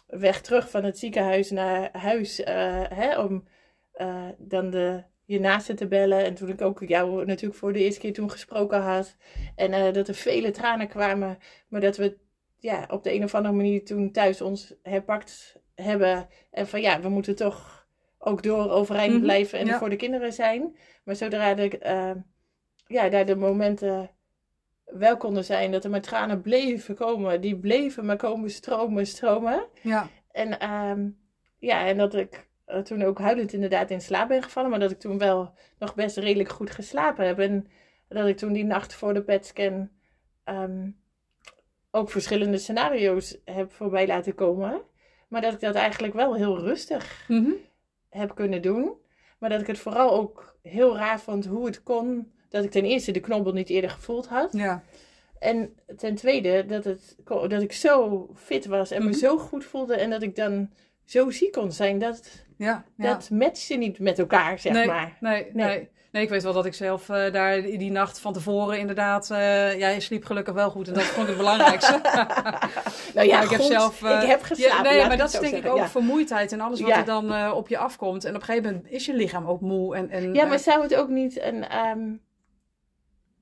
[0.08, 2.46] weg terug van het ziekenhuis naar huis, uh,
[2.90, 3.48] hè, om
[3.96, 6.24] uh, dan de, je naasten te bellen.
[6.24, 9.16] En toen ik ook jou natuurlijk voor de eerste keer toen gesproken had.
[9.56, 12.18] En dat er vele tranen kwamen, maar dat we
[12.58, 16.28] ja, op de een of andere manier toen thuis ons herpakt hebben.
[16.52, 17.81] En van ja, we moeten toch
[18.24, 19.22] ook door overeind mhm.
[19.22, 19.78] blijven en ja.
[19.78, 20.76] voor de kinderen zijn.
[21.04, 22.22] Maar zodra de, uh,
[22.88, 24.10] ja, daar de momenten
[24.86, 29.68] wel konden zijn dat er maar tranen bleven komen, die bleven maar komen stromen, stromen.
[29.82, 30.08] Ja.
[30.32, 31.18] En, um,
[31.58, 34.92] ja, en dat ik uh, toen ook huilend inderdaad in slaap ben gevallen, maar dat
[34.92, 37.40] ik toen wel nog best redelijk goed geslapen heb.
[37.40, 37.68] En
[38.08, 39.90] dat ik toen die nacht voor de PET-scan
[40.46, 41.00] um,
[41.92, 44.82] ook verschillende scenario's heb voorbij laten komen.
[45.28, 47.56] Maar dat ik dat eigenlijk wel heel rustig mm -hmm.
[48.12, 48.94] Heb kunnen doen.
[49.40, 52.32] Maar dat ik het vooral ook heel raar vond hoe het kon.
[52.50, 54.54] Dat ik ten eerste de knobbel niet eerder gevoeld had.
[54.54, 54.84] Ja.
[55.40, 59.20] En ten tweede dat, het, dat ik zo fit was en me mm -hmm.
[59.20, 59.96] zo goed voelde.
[59.96, 60.70] En dat ik dan
[61.06, 62.00] zo ziek kon zijn.
[62.00, 63.14] Dat, ja, ja.
[63.14, 65.18] dat matchte niet met elkaar, zeg nee, maar.
[65.20, 65.90] Nee, nee, nee.
[66.12, 69.30] Nee, ik weet wel dat ik zelf uh, daar die, nacht van tevoren inderdaad...
[69.32, 72.00] Uh, ja, je sliep gelukkig wel goed en dat vond ik het belangrijkste.
[73.16, 74.02] nou ja, ik heb zelf...
[74.02, 74.86] Uh, ik heb geslapen.
[74.86, 75.70] Ja, nee, maar dat is denk zeggen.
[75.70, 75.90] ik ook ja.
[75.90, 76.98] vermoeidheid en alles wat ja.
[76.98, 78.26] er dan op je afkomt.
[78.26, 79.96] En op een gegeven moment is je lichaam ook moe.
[79.96, 81.88] En, en, ja, maar zou het ook niet een...
[81.88, 82.22] Um,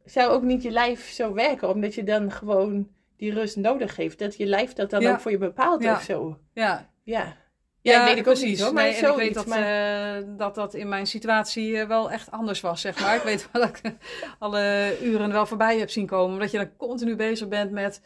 [0.06, 1.70] zou ook niet je lijf zo werken?
[1.70, 4.20] Omdat je dan gewoon die rust nodig heeft.
[4.20, 6.38] Dat je lijf dat dan ook voor je bepaalt of zo.
[6.54, 6.90] Ja.
[7.04, 7.36] Ja.
[7.82, 8.62] Ja, weet ik precies.
[8.62, 10.20] Hoor, maar nee, en ik weet dat, maar...
[10.20, 13.16] uh, dat dat in mijn situatie uh, wel echt anders was, zeg maar.
[13.16, 13.96] ik weet wel dat ik
[14.40, 16.34] alle uren wel voorbij heb zien komen.
[16.34, 18.02] Omdat je dan continu bezig bent met...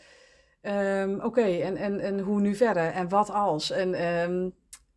[0.61, 2.91] Um, Oké, okay, en, en, en hoe nu verder?
[2.91, 3.71] En wat als?
[3.71, 4.53] En um,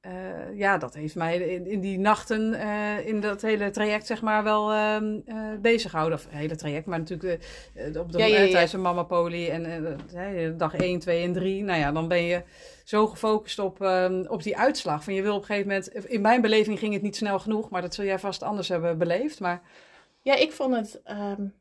[0.07, 4.23] uh, ja, dat heeft mij in, in die nachten uh, in dat hele traject zeg
[4.23, 4.97] maar wel uh,
[5.61, 6.19] bezig gehouden.
[6.19, 7.45] Of het hele traject, maar natuurlijk
[7.99, 8.51] op de ja, ja, ja.
[8.51, 11.63] tijdens een mama poli en dag 1, 2 en 3.
[11.63, 12.43] Nou ja, dan ben je
[12.87, 15.05] zo gefocust op, ehm, op die uitslag.
[15.05, 17.71] Van je wil op een gegeven moment, in mijn beleving ging het niet snel genoeg,
[17.71, 19.41] maar dat zul jij vast anders hebben beleefd.
[19.41, 19.63] Maar...
[20.23, 21.55] Ja, ik vond het um,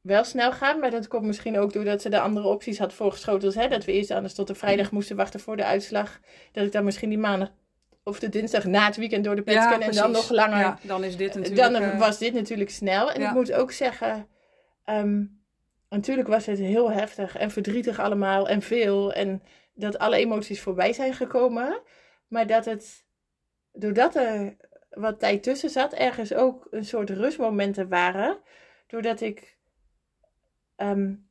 [0.00, 3.40] wel snel gaan, maar dat komt misschien ook doordat ze de andere opties had voorgeschoten.
[3.40, 6.20] Dus, hè, dat we eerst anders tot de vrijdag moesten wachten voor de uitslag.
[6.52, 7.52] Dat ik dan misschien die maandag
[8.02, 10.58] of de dinsdag na het weekend door de ja, en dan nog langer.
[10.58, 11.72] Ja, dan is dit natuurlijk...
[11.72, 13.12] Dan uh, was dit natuurlijk snel.
[13.12, 13.28] En ja.
[13.28, 14.26] ik moet ook zeggen,
[14.84, 15.40] um,
[15.88, 19.12] natuurlijk was het heel heftig en verdrietig allemaal en veel.
[19.12, 19.42] En
[19.76, 21.82] dat alle emoties voorbij zijn gekomen.
[22.28, 23.04] Maar dat het,
[23.72, 24.56] doordat er
[24.90, 28.38] wat tijd tussen zat, ergens ook een soort rustmomenten waren.
[28.86, 29.56] Doordat ik
[30.76, 31.28] um,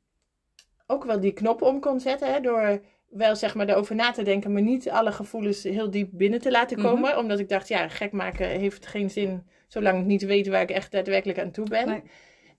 [0.87, 2.33] ook wel die knop om kon zetten.
[2.33, 6.09] Hè, door wel zeg maar erover na te denken, maar niet alle gevoelens heel diep
[6.11, 6.99] binnen te laten komen.
[6.99, 7.17] Mm -hmm.
[7.17, 10.69] Omdat ik dacht, ja, gek maken heeft geen zin zolang ik niet weet waar ik
[10.69, 11.87] echt daadwerkelijk aan toe ben.
[11.87, 12.03] Nee.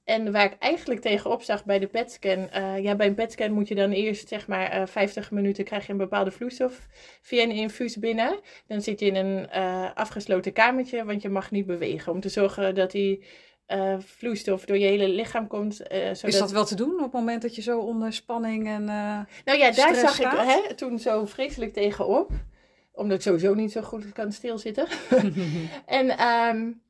[0.06, 3.68] En waar ik eigenlijk tegenop zag bij de PET-scan, uh, ja, bij een PET-scan moet
[3.68, 6.86] je dan eerst zeg maar uh, 50 minuten krijg je een bepaalde vloeistof
[7.22, 8.40] via een infuus binnen.
[8.66, 12.12] Dan zit je in een uh, afgesloten kamertje, want je mag niet bewegen.
[12.12, 13.24] Om te zorgen dat die
[13.98, 15.74] vloeistof door je hele lichaam komt.
[15.76, 16.24] Zodat...
[16.24, 18.84] Is dat wel te doen op het moment dat je zo onder spanning en.
[18.84, 20.32] Nou ja, daar zag staat?
[20.32, 22.30] ik hè, toen zo vreselijk tegenop.
[22.92, 24.86] Omdat ik sowieso niet zo goed kan stilzitten.
[25.86, 26.84] en, um,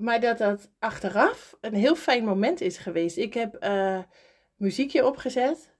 [0.00, 3.16] maar dat dat achteraf een heel fijn moment is geweest.
[3.16, 3.68] Ik heb
[4.56, 5.74] muziekje opgezet.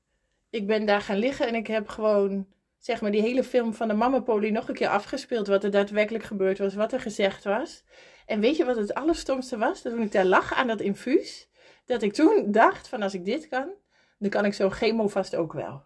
[0.51, 2.47] Ik ben daar gaan liggen en ik heb gewoon
[2.79, 5.47] zeg maar die hele film van de Mama Poli nog een keer afgespeeld.
[5.47, 7.85] Wat er daadwerkelijk gebeurd was, wat er gezegd was.
[8.27, 9.83] En weet je wat het allerstomste was?
[9.83, 11.49] Dat toen ik daar lag aan dat infuus,
[11.85, 13.69] dat ik toen dacht van als ik dit kan,
[14.19, 15.83] dan kan ik zo'n chemo vast ook wel.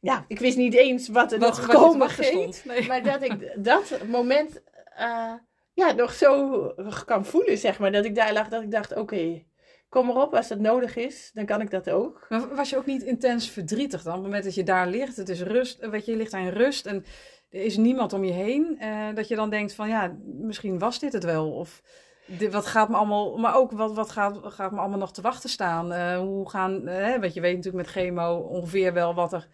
[0.00, 2.62] Ja, ik wist niet eens wat er wat, nog komen ging.
[2.64, 2.86] Nee.
[2.86, 4.62] Maar dat ik dat moment
[4.98, 5.32] uh,
[5.72, 7.92] ja, nog zo kan voelen, zeg maar.
[7.92, 9.46] Dat ik daar lag, dat ik dacht, oké, okay,
[9.88, 12.26] kom erop, als dat nodig is, dan kan ik dat ook.
[12.28, 14.12] Maar was je ook niet intens verdrietig dan?
[14.12, 16.48] Op het moment dat je daar ligt, het is rust, weet je, je ligt aan
[16.48, 17.04] rust en
[17.50, 18.78] er is niemand om je heen.
[18.80, 21.52] Uh, dat je dan denkt van ja, misschien was dit het wel.
[21.52, 21.82] Of
[22.26, 25.20] dit, wat gaat me allemaal, maar ook wat, wat gaat, gaat me allemaal nog te
[25.20, 25.92] wachten staan.
[25.92, 29.48] Uh, hoe gaan, uh, want je weet natuurlijk met chemo ongeveer wel wat er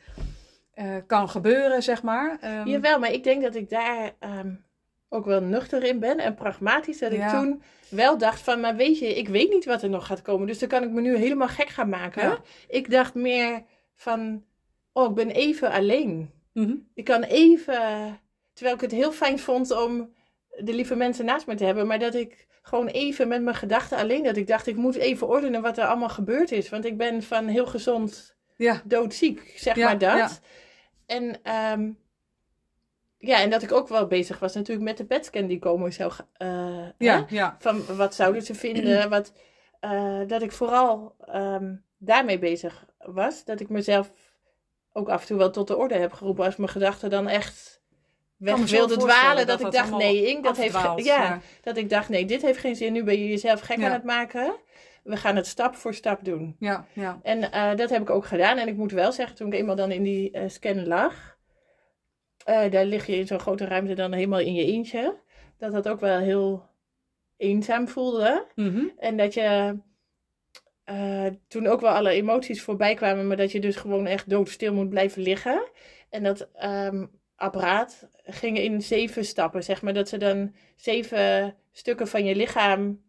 [1.07, 2.39] kan gebeuren, zeg maar.
[2.45, 4.65] Um, Jawel, maar ik denk dat ik daar um,
[5.09, 6.99] ook wel nuchter in ben en pragmatisch.
[6.99, 7.41] Dat ik ja.
[7.41, 10.47] toen wel dacht van, maar weet je, ik weet niet wat er nog gaat komen.
[10.47, 12.23] Dus dan kan ik me nu helemaal gek gaan maken.
[12.23, 12.39] Ja.
[12.69, 13.63] Ik dacht meer
[13.95, 14.45] van,
[14.93, 16.31] oh, ik ben even alleen.
[16.53, 16.89] Mm-hmm.
[16.95, 18.21] Ik kan even,
[18.53, 20.13] terwijl ik het heel fijn vond om
[20.59, 23.99] de lieve mensen naast me te hebben, maar dat ik gewoon even met mijn gedachten
[23.99, 26.69] alleen, dat ik dacht, ik moet even ordenen wat er allemaal gebeurd is.
[26.69, 28.83] Want ik ben van heel gezond ja.
[28.85, 30.17] doodziek, zeg maar dat.
[30.17, 30.31] Ja.
[31.07, 31.41] En,
[31.73, 31.99] um,
[33.19, 36.13] ja, en dat ik ook wel bezig was natuurlijk met de petscan die komen zou.
[36.39, 37.57] Uh, ja, ja.
[37.59, 39.09] Van wat zouden ze vinden?
[39.11, 39.33] wat,
[39.81, 43.45] uh, dat ik vooral um, daarmee bezig was.
[43.45, 44.11] Dat ik mezelf
[44.93, 47.83] ook af en toe wel tot de orde heb geroepen als mijn gedachten dan echt
[48.37, 49.47] weg wilde dwalen.
[49.47, 52.43] Dat, dat, ik dacht, nee, Ink, dat heeft ja, ja, dat ik dacht, nee, dit
[52.43, 52.93] heeft geen zin.
[52.93, 53.87] Nu ben je jezelf gek ja.
[53.87, 54.55] aan het maken.
[55.03, 56.57] We gaan het stap voor stap doen.
[56.59, 57.19] Ja, ja.
[57.23, 58.59] En uh, dat heb ik ook gedaan.
[58.59, 61.38] En ik moet wel zeggen, toen ik eenmaal dan in die scan lag,
[62.49, 65.17] uh, daar lig je in zo'n grote ruimte dan helemaal in je eentje.
[65.59, 66.67] Dat dat ook wel heel
[67.37, 68.47] eenzaam voelde.
[68.55, 68.93] Mm -hmm.
[68.99, 69.79] En dat je
[70.91, 74.75] uh, toen ook wel alle emoties voorbij kwamen, maar dat je dus gewoon echt doodstil
[74.75, 75.71] moet blijven liggen.
[76.11, 79.95] En dat um, apparaat ging in zeven stappen, zeg maar.
[79.95, 83.03] Dat ze dan zeven stukken van je lichaam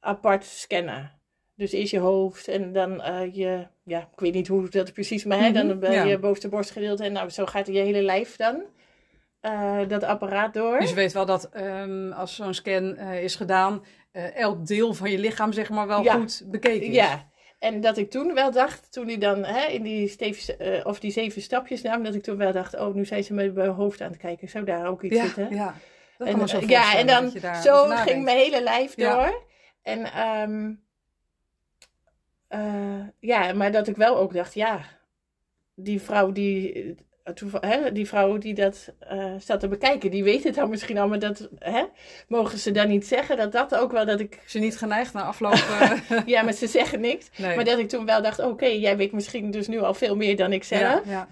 [0.00, 1.19] apart scannen.
[1.60, 5.24] Dus eerst je hoofd en dan uh, je, ja, ik weet niet hoe dat precies,
[5.24, 6.04] maar hè, dan mm -hmm, ja.
[6.04, 7.04] je bovenste borstgedeelte.
[7.04, 8.62] En nou, zo gaat je hele lijf dan.
[9.42, 10.78] Uh, dat apparaat door.
[10.78, 13.84] Dus je weet wel dat um, als zo'n scan uh, is gedaan,
[14.34, 16.14] elk deel van je lichaam zeg maar wel ja.
[16.14, 16.94] goed bekeken is.
[16.94, 20.86] Ja, en dat ik toen wel dacht, toen hij dan hè, in die, steven, uh,
[20.86, 23.54] of die zeven stapjes nam, dat ik toen wel dacht, oh, nu zijn ze met
[23.54, 24.48] mijn hoofd aan het kijken.
[24.48, 25.54] Zou daar ook iets ja, zitten?
[25.54, 25.74] Ja,
[26.18, 27.30] dat en, ja, en dan
[27.62, 29.42] zo ging mijn hele lijf door.
[29.82, 30.88] En um,
[32.50, 34.80] uh, ja, maar dat ik wel ook dacht, ja,
[35.74, 36.96] die vrouw die
[37.60, 41.08] hè, die vrouw die dat uh, zat te bekijken, die weet het dan misschien al,
[41.08, 41.84] maar dat hè,
[42.28, 43.36] mogen ze dan niet zeggen.
[43.36, 44.38] Dat dat ook wel dat ik.
[44.46, 46.02] Ze niet geneigd naar aflopen.
[46.26, 47.30] ja, maar ze zeggen niks.
[47.36, 47.56] Nee.
[47.56, 50.16] Maar dat ik toen wel dacht: oké, okay, jij weet misschien dus nu al veel
[50.16, 51.04] meer dan ik zelf.
[51.04, 51.28] Ja, ja.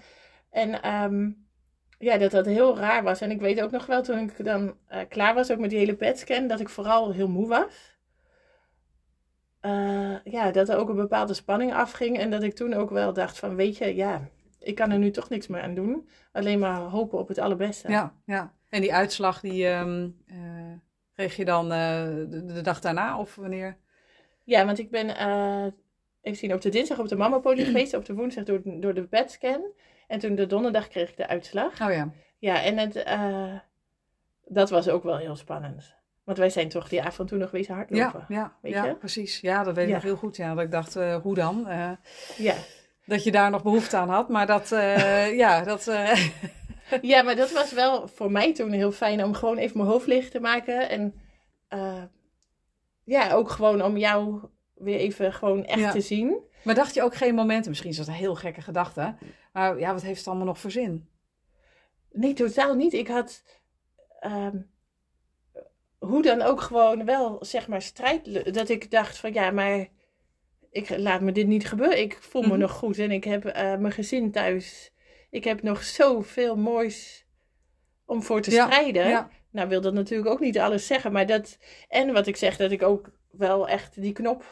[0.51, 1.47] En um,
[1.99, 3.21] ja, dat dat heel raar was.
[3.21, 5.79] En ik weet ook nog wel toen ik dan uh, klaar was, ook met die
[5.79, 7.97] hele petscan, dat ik vooral heel moe was.
[9.61, 12.17] Uh, ja, dat er ook een bepaalde spanning afging.
[12.17, 15.11] En dat ik toen ook wel dacht: van weet je, ja ik kan er nu
[15.11, 16.09] toch niks meer aan doen.
[16.31, 17.89] Alleen maar hopen op het allerbeste.
[17.89, 18.53] Ja, ja.
[18.69, 20.17] En die uitslag, die um,
[21.13, 23.77] kreeg je dan de, de, dag daarna of wanneer?
[24.43, 25.09] Ja, want ik ben
[26.21, 29.07] even zien, op de dinsdag op de mammapolie geweest, op de woensdag door, door de
[29.07, 29.61] bedscan.
[30.07, 31.81] En toen de donderdag kreeg ik de uitslag.
[31.81, 32.11] Oh ja.
[32.37, 33.05] Ja, en het,
[34.45, 35.98] dat was ook wel heel spannend.
[36.29, 38.25] Want wij zijn toch die avond toen nog wezen hardlopen.
[38.27, 38.95] Ja, ja, weet ja je?
[38.95, 39.39] precies.
[39.39, 40.35] Ja, dat weet ik nog heel goed.
[40.35, 41.65] Ja, dat ik dacht, uh, hoe dan?
[41.67, 41.91] Uh,
[42.37, 42.55] ja.
[43.05, 44.29] Dat je daar nog behoefte aan had.
[44.29, 45.83] Maar dat, uh, ja, dat...
[47.01, 50.07] ja, maar dat was wel voor mij toen heel fijn om gewoon even mijn hoofd
[50.07, 50.89] licht te maken.
[50.89, 51.13] En
[53.03, 54.41] ja, ook gewoon om jou
[54.73, 56.37] weer even gewoon echt te zien.
[56.63, 59.15] Maar dacht je ook geen momenten, misschien is dat een heel gekke gedachte.
[59.53, 61.09] Maar ja, wat heeft het allemaal nog voor zin?
[62.11, 62.93] Nee, totaal niet.
[62.93, 63.43] Ik had...
[64.25, 64.77] Um,
[65.99, 68.53] hoe dan ook gewoon wel, zeg maar, strijd.
[68.53, 69.87] Dat ik dacht van ja, maar
[70.71, 71.99] ik laat me dit niet gebeuren.
[71.99, 72.59] Ik voel me mhm.
[72.59, 74.91] nog goed en ik heb uh, mijn gezin thuis.
[75.29, 77.25] Ik heb nog zoveel moois
[78.05, 79.29] om voor te strijden.
[79.51, 81.57] Nou wil dat natuurlijk ook niet alles zeggen, maar dat...
[81.87, 84.45] En wat ik zeg, dat ik ook wel echt die knop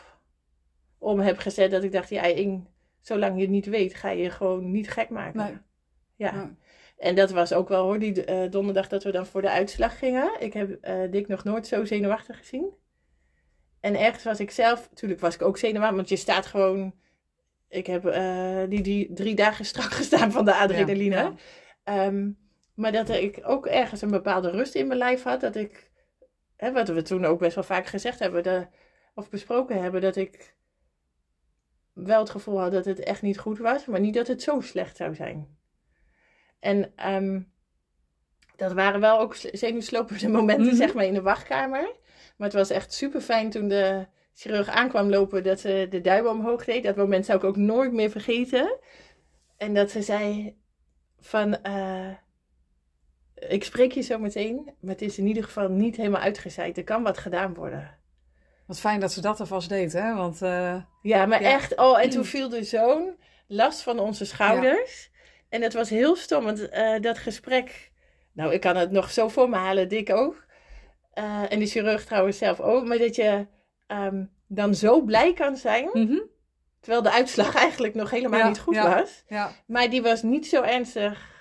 [0.98, 1.72] om heb gezet.
[1.72, 2.68] Dat ik dacht, ja, Ing,
[3.00, 5.40] zolang je het niet weet, ga je gewoon niet gek maken.
[5.40, 5.58] Nee.
[6.16, 6.56] Ja.
[6.98, 10.00] En dat was ook wel hoor, die uh, donderdag dat we dan voor de uitslag
[10.00, 10.30] gingen.
[10.40, 12.74] Ik heb uh, Dick nog nooit zo zenuwachtig gezien.
[13.80, 16.94] En ergens was ik zelf, natuurlijk was ik ook zenuwachtig, want je staat gewoon.
[17.70, 21.16] Ik heb uh, die, die drie dagen strak gestaan van de adrenaline.
[21.16, 21.36] Ja,
[21.86, 22.06] ja.
[22.06, 22.38] Um,
[22.74, 25.42] maar dat ik ook ergens een bepaalde rust in mijn lijf had.
[25.42, 25.92] Dat ik,
[26.56, 28.68] hè, wat we toen ook best wel vaak gezegd hebben, de,
[29.16, 30.56] of besproken hebben, dat ik
[31.94, 34.62] wel het gevoel had dat het echt niet goed was, maar niet dat het zo
[34.62, 35.57] slecht zou zijn.
[36.60, 37.52] En um,
[38.56, 40.76] dat waren wel ook zenuwslopende momenten, mhm.
[40.76, 41.96] zeg maar, in de wachtkamer.
[42.38, 46.28] Maar het was echt super fijn toen de chirurg aankwam lopen dat ze de duim
[46.28, 46.84] omhoog deed.
[46.84, 48.80] Dat moment zou ik ook nooit meer vergeten.
[49.58, 50.56] En dat ze zei
[51.20, 52.10] van, uh,
[53.36, 56.78] ik spreek je zo meteen, maar het is in ieder geval niet helemaal uitgezaaid.
[56.78, 57.98] Er kan wat gedaan worden.
[58.66, 60.16] Wat fijn dat ze dat alvast deed, hè?
[60.16, 63.16] Want, uh, ja, maar echt, oh, en toen viel de zoon
[63.48, 65.12] last van onze schouders.
[65.50, 67.92] En het was heel stom, want uh, dat gesprek...
[68.34, 70.46] Nou, ik kan het nog zo voor me halen, dik ook.
[71.14, 72.86] Uh, en die chirurg trouwens zelf ook.
[72.86, 73.48] Maar dat je
[73.88, 75.90] um, dan zo blij kan zijn...
[75.94, 76.36] Mm -hmm.
[76.80, 79.24] Terwijl de uitslag eigenlijk nog helemaal niet goed ja, was.
[79.28, 79.52] Ja.
[79.66, 81.36] Maar die was niet zo ernstig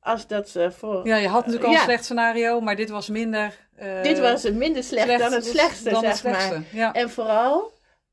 [0.00, 1.06] als dat ze voor...
[1.06, 3.68] Ja, je had natuurlijk al een slecht scenario, maar dit was minder...
[3.82, 6.62] Uh, dit was minder slecht, slecht dan het slechtste, dan zeg het slechtste.
[6.72, 6.92] maar.
[6.92, 7.72] En vooral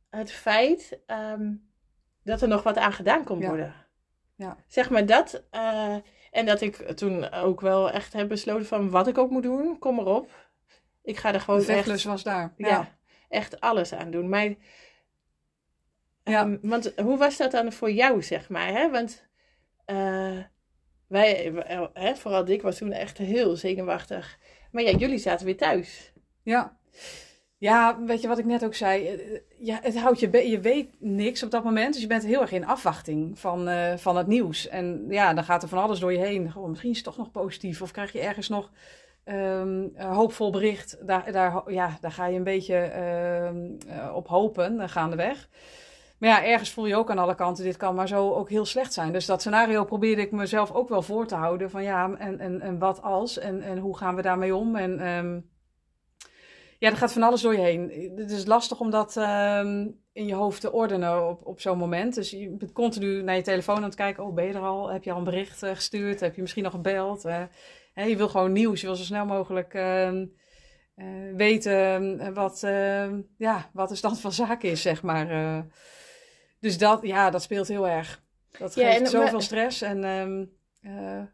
[0.10, 1.70] het feit um,
[2.24, 3.87] dat er nog wat aan gedaan kon worden.
[4.38, 4.58] Ja.
[4.68, 5.44] Zeg maar dat.
[5.52, 5.96] Uh,
[6.32, 9.80] en dat ik toen ook wel echt heb besloten van wat ik ook moet doen,
[9.80, 10.50] kom erop.
[11.04, 12.04] Ik ga er gewoon echt...
[12.04, 12.54] was daar.
[12.58, 12.98] Ja.
[13.30, 14.30] echt alles aan doen.
[14.30, 14.54] Maar,
[16.24, 16.42] ja.
[16.42, 18.68] Um, want hoe was dat dan voor jou, zeg maar?
[18.68, 18.90] Hè?
[18.90, 19.28] Want
[19.86, 20.40] uh,
[21.08, 21.54] wij,
[21.94, 24.38] hè, vooral Dick was toen echt heel zenuwachtig.
[24.72, 26.14] Maar ja, jullie zaten weer thuis.
[26.44, 26.80] Ja.
[27.60, 29.08] Ja, weet je wat ik net ook zei?
[29.08, 31.94] Eh, ja, het houdt je, je weet niks op dat moment.
[31.94, 34.68] Dus je bent heel erg in afwachting van, uh, van het nieuws.
[34.68, 36.54] En ja, dan gaat er van alles door je heen.
[36.68, 37.82] Misschien is het toch nog positief.
[37.82, 38.72] Of krijg je ergens nog
[39.24, 41.08] een hoopvol bericht.
[41.08, 42.92] Daar, daar, ja, daar ga je een beetje
[43.88, 45.50] uh, op hopen, gaandeweg.
[46.18, 48.66] Maar ja, ergens voel je ook aan alle kanten, dit kan maar zo ook heel
[48.66, 49.12] slecht zijn.
[49.12, 51.70] Dus dat scenario probeerde ik mezelf ook wel voor te houden.
[51.70, 53.38] Van ja, en, en, en wat als?
[53.38, 54.76] En, en hoe gaan we daarmee om?
[54.76, 55.08] En...
[55.08, 55.56] Um,
[56.80, 58.14] ja, er gaat van alles door je heen.
[58.16, 62.16] Het is lastig om dat um, in je hoofd te ordenen op, op zo'n moment.
[62.16, 64.24] Dus je bent continu naar je telefoon aan het kijken.
[64.24, 64.92] Oh, ben je er al?
[64.92, 66.20] Heb je al een bericht uh, gestuurd?
[66.20, 67.26] Heb je misschien nog gebeld?
[67.26, 67.44] Uh,
[67.94, 68.82] hè, je wil gewoon nieuws.
[68.82, 70.12] Je wil zo snel mogelijk uh,
[71.36, 72.60] weten wat,
[73.38, 75.66] ja, wat de stand van zaken is, zeg maar.
[76.60, 78.24] dus dat, ja, dat speelt heel erg.
[78.58, 79.42] Dat geeft ja, zoveel maar...
[79.42, 79.82] stress.
[79.82, 80.52] En um,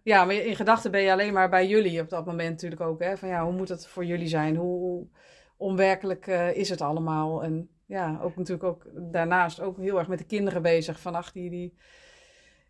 [0.04, 3.04] ja, maar in gedachten ben je alleen maar bij jullie op dat moment natuurlijk ook.
[3.04, 3.18] Hè?
[3.18, 4.56] Van ja, hoe moet het voor jullie zijn?
[4.56, 5.08] Hoe,
[5.58, 7.44] onwerkelijk uh, is het allemaal.
[7.44, 11.00] En ja, ook natuurlijk ook daarnaast ook heel erg met de kinderen bezig.
[11.00, 11.74] Van ach, die, die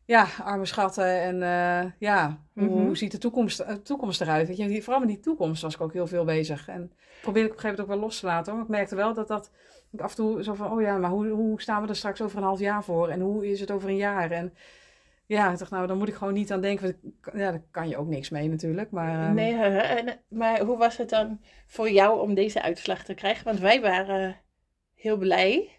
[0.06, 1.22] ja, arme schatten.
[1.22, 2.86] En uh, ja, hoe, mm -hmm.
[2.86, 4.48] hoe, ziet de toekomst, uh, toekomst eruit?
[4.48, 6.68] Weet je, vooral met die toekomst was ik ook heel veel bezig.
[6.68, 6.92] En
[7.22, 8.46] probeerde ik op een gegeven moment ook wel los te laten.
[8.46, 8.56] Hoor.
[8.56, 9.52] Maar ik merkte wel dat dat
[9.92, 12.22] ik af en toe zo van, oh ja, maar hoe, hoe staan we er straks
[12.22, 13.10] over een half jaar voor?
[13.10, 14.32] En hoe is het over een jaar?
[14.32, 14.54] En
[15.26, 17.00] ja, ik dacht, nou, dan moet ik gewoon niet aan denken.
[17.34, 18.92] Ja, daar kan je ook niks mee natuurlijk.
[18.92, 19.34] Maar, um...
[19.34, 23.44] Nee, maar hoe was het dan voor jou om deze uitslag te krijgen?
[23.46, 24.38] Want wij waren
[24.96, 25.70] heel blij.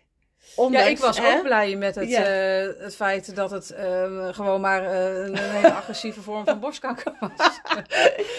[0.57, 1.37] Ondanks, ja, ik was hè?
[1.37, 2.21] ook blij met het, ja.
[2.63, 7.13] uh, het feit dat het uh, gewoon maar uh, een hele agressieve vorm van borstkanker
[7.21, 7.31] was.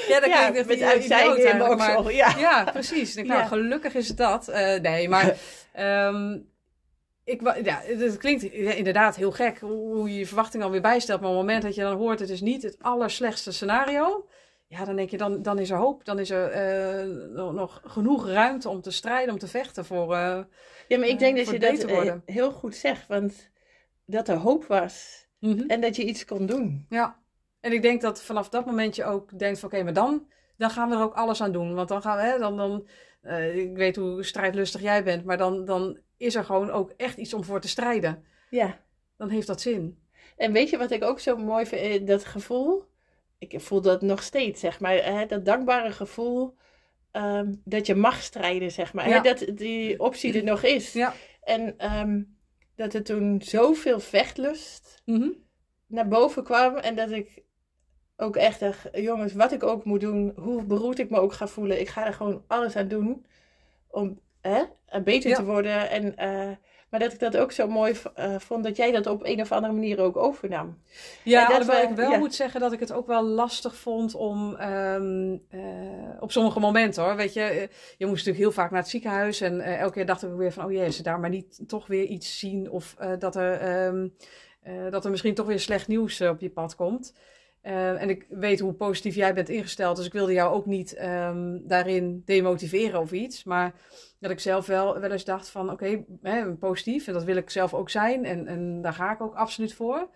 [0.10, 2.34] ja, dat ja, klinkt met uitzijden in maar, ja.
[2.38, 3.16] ja, precies.
[3.16, 4.48] Ik, nou, gelukkig is het dat.
[4.82, 5.36] nee, maar
[5.80, 6.48] um,
[7.26, 11.22] ik, ja, het klinkt inderdaad heel gek hoe je je verwachting alweer bijstelt.
[11.22, 14.28] Maar op het moment dat je dan hoort, het is niet het allerslechtste scenario.
[14.68, 16.06] ja, dan denk je, dan, dan is er hoop.
[16.06, 20.14] Dan is er eh, nog, genoeg ruimte om te strijden, om te vechten voor.
[20.14, 20.40] Uh,
[20.88, 23.50] ja, maar ik denk dat je dat heel goed zegt, want
[24.06, 25.68] dat er hoop was mhm.
[25.68, 26.86] en dat je iets kon doen.
[26.90, 27.20] Ja,
[27.60, 30.70] en ik denk dat vanaf dat moment je ook denkt: van oké, maar dan, dan
[30.70, 31.74] gaan we er ook alles aan doen.
[31.74, 32.88] Want dan gaan we, hè, dan, dan,
[33.54, 37.34] ik weet hoe strijdlustig jij bent, maar dan, dan is er gewoon ook echt iets
[37.34, 38.24] om voor te strijden.
[38.50, 38.80] Ja.
[39.18, 40.00] Dan heeft dat zin.
[40.38, 42.08] En weet je wat ik ook zo mooi vind?
[42.08, 42.86] Dat gevoel
[43.38, 44.94] ik voel dat nog steeds, zeg maar.
[44.94, 46.56] Hè, dat dankbare gevoel
[47.12, 49.06] ehm, dat je mag strijden, zeg maar.
[49.06, 50.94] Hè, dat die optie er nog is.
[50.94, 51.14] Ja.
[51.44, 52.24] En ehm,
[52.76, 55.44] dat er toen zoveel vechtlust mm
[55.88, 56.76] naar boven kwam.
[56.76, 57.44] En dat ik
[58.18, 61.48] ook echt dacht, jongens, wat ik ook moet doen, hoe beroerd ik me ook ga
[61.48, 61.80] voelen.
[61.80, 63.26] Ik ga er gewoon alles aan doen
[63.88, 64.20] om
[64.50, 65.90] hè, beter te worden.
[65.90, 66.16] En...
[66.20, 66.52] Uh,
[66.90, 69.52] maar dat ik dat ook zo mooi uh, vond dat jij dat op een of
[69.52, 70.78] andere manier ook overnam.
[71.24, 74.62] Ja, dat we, ik wel moet zeggen dat ik het ook wel lastig vond om
[74.62, 75.62] um, uh,
[76.20, 77.16] op sommige momenten hoor.
[77.16, 79.42] Weet je, eh, je moest natuurlijk heel vaak naar het ziekenhuis.
[79.42, 82.04] En elke keer dacht ik weer van, oh jee, ze daar maar niet toch weer
[82.04, 82.72] iets zien.
[82.72, 84.14] Of dat, er, um,
[84.90, 87.14] dat er misschien toch weer slecht nieuws op je pad komt.
[87.66, 90.98] Uh, en ik weet hoe positief jij bent ingesteld, dus ik wilde jou ook niet
[91.02, 93.44] um, daarin demotiveren of iets.
[93.44, 93.74] Maar
[94.28, 97.50] dat ik zelf wel, wel eens dacht van oké, okay, positief en dat wil ik
[97.50, 100.10] zelf ook zijn en, en daar ga ik ook absoluut voor.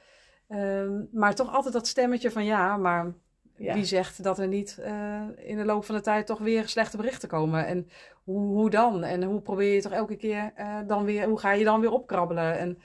[0.50, 3.14] Um, maar toch altijd dat stemmetje van ja, maar
[3.56, 6.98] wie zegt dat er niet uh, in de loop van de tijd toch weer slechte
[6.98, 7.66] berichten komen?
[7.66, 7.90] En
[8.24, 9.04] hoe, hoe dan?
[9.04, 11.92] En hoe probeer je toch elke keer uh, dan weer, hoe ga je dan weer
[11.92, 12.58] opkrabbelen?
[12.58, 12.80] En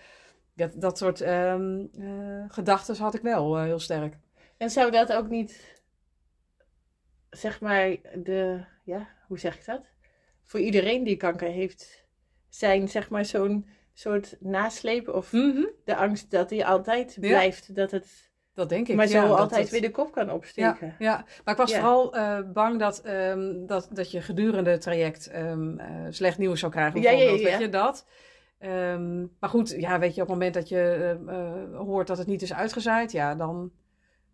[0.55, 4.17] dat, dat soort um, uh, gedachten had ik wel heel sterk.
[4.57, 5.83] En zou dat ook niet,
[7.31, 9.94] zeg maar, de, ja, hoe zeg ik dat?
[10.45, 12.07] Voor iedereen die kanker heeft,
[12.49, 15.65] zijn zeg maar zo'n soort nasleep of mhm.
[15.85, 18.33] de angst dat hij altijd blijft, dat het...
[18.55, 18.97] Dat denk ik.
[18.97, 20.87] Maar zo altijd weer de kop kan opsteken.
[20.87, 21.25] Ja, ja.
[21.45, 25.81] maar ik was vooral uh, bang dat, um, dat, dat je gedurende het traject um,
[25.81, 27.01] uh, slecht nieuws zou krijgen.
[27.01, 28.07] Bijvoorbeeld, ja, weet je dat?
[28.61, 32.27] Um, maar goed, ja, weet je, op het moment dat je uh, hoort dat het
[32.27, 33.73] niet is uitgezaaid, ja, dan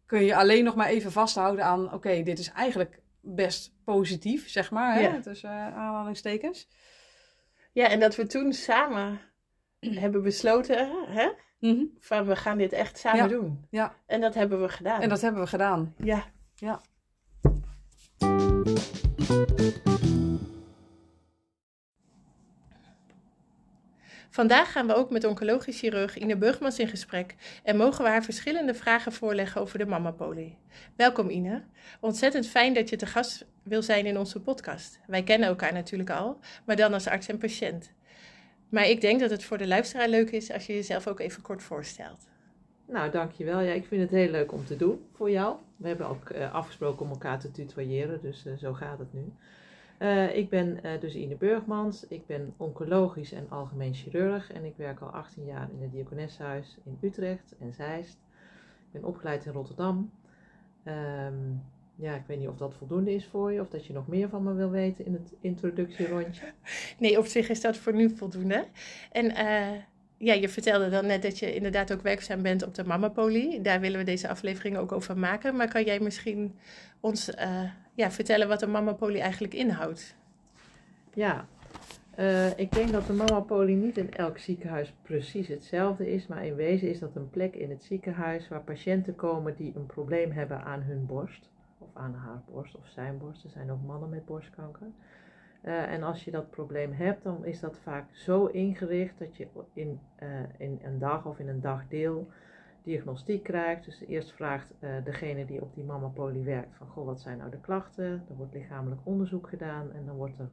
[0.07, 4.71] kun je alleen nog maar even vasthouden aan, oké, dit is eigenlijk best positief, zeg
[4.71, 5.23] maar, hè?
[5.23, 6.69] Tussen uh, aanhalingstekens.
[7.73, 9.21] Ja, en dat we toen samen
[9.81, 11.31] hebben besloten, hè?
[11.59, 11.85] Mhm.
[11.99, 13.67] van we gaan dit echt samen doen.
[13.71, 13.95] Ja.
[14.07, 15.01] En dat hebben we gedaan.
[15.01, 15.95] En dat hebben we gedaan.
[15.99, 16.25] Ja.
[16.55, 16.81] Ja.
[24.33, 28.25] Vandaag gaan we ook met oncologisch chirurg Ine Burgmans in gesprek en mogen we haar
[28.25, 30.59] verschillende vragen voorleggen over de mammapolie.
[30.97, 31.63] Welkom Ine.
[32.01, 35.01] Ontzettend fijn dat je te gast wil zijn in onze podcast.
[35.07, 37.93] Wij kennen elkaar natuurlijk al, maar dan als arts en patiënt.
[38.69, 41.43] Maar ik denk dat het voor de luisteraar leuk is als je jezelf ook even
[41.43, 42.29] kort voorstelt.
[42.87, 43.61] Nou, dankjewel.
[43.61, 45.57] Ja, ik vind het heel leuk om te doen voor jou.
[45.77, 49.33] We hebben ook uh, afgesproken om elkaar te tutoyeren, dus uh, zo gaat het nu.
[50.03, 52.07] Uh, ik ben uh, dus Ine Burgmans.
[52.07, 54.53] Ik ben oncologisch en algemeen chirurg.
[54.53, 58.19] En ik werk al 18 jaar in het Diakonessenhuis in Utrecht en Zeist.
[58.87, 60.11] Ik ben opgeleid in Rotterdam.
[60.85, 61.63] Um,
[61.97, 63.61] ja, ik weet niet of dat voldoende is voor je.
[63.61, 66.45] Of dat je nog meer van me wil weten in het introductierondje.
[66.99, 68.67] Nee, op zich is dat voor nu voldoende.
[69.13, 69.79] En uh,
[70.17, 73.61] ja, je vertelde dan net dat je inderdaad ook werkzaam bent op de Mammapolie.
[73.61, 75.57] Daar willen we deze aflevering ook over maken.
[75.57, 76.55] Maar kan jij misschien
[77.01, 77.31] ons
[78.01, 80.17] ja, vertellen wat de Mammapolie eigenlijk inhoudt?
[81.15, 81.47] Ja,
[82.19, 86.27] uh, ik denk dat de Mammapolie niet in elk ziekenhuis precies hetzelfde is.
[86.27, 89.87] Maar in wezen is dat een plek in het ziekenhuis waar patiënten komen die een
[89.87, 91.51] probleem hebben aan hun borst.
[91.79, 93.45] Of aan haar borst of zijn borst.
[93.45, 94.87] Er zijn ook mannen met borstkanker.
[95.65, 99.47] Uh, en als je dat probleem hebt, dan is dat vaak zo ingericht dat je
[99.73, 102.29] in, uh, in een dag of in een dagdeel
[102.83, 103.85] diagnostiek krijgt.
[103.85, 107.51] Dus eerst vraagt uh, degene die op die mammapolie werkt van, goh, wat zijn nou
[107.51, 108.25] de klachten?
[108.29, 110.51] Er wordt lichamelijk onderzoek gedaan en dan wordt er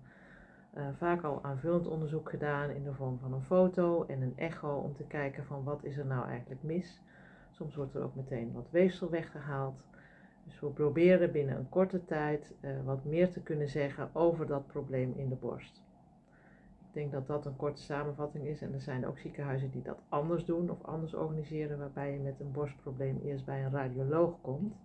[0.97, 4.95] vaak al aanvullend onderzoek gedaan in de vorm van een foto en een echo om
[4.95, 7.01] te kijken van wat is er nou eigenlijk mis.
[7.51, 9.83] Soms wordt er ook meteen wat weefsel weggehaald.
[10.43, 14.67] Dus we proberen binnen een korte tijd uh, wat meer te kunnen zeggen over dat
[14.67, 15.86] probleem in de borst.
[16.97, 18.61] Ik denk dat dat een korte samenvatting is.
[18.61, 22.39] En er zijn ook ziekenhuizen die dat anders doen of anders organiseren, waarbij je met
[22.39, 24.75] een borstprobleem eerst bij een radioloog komt.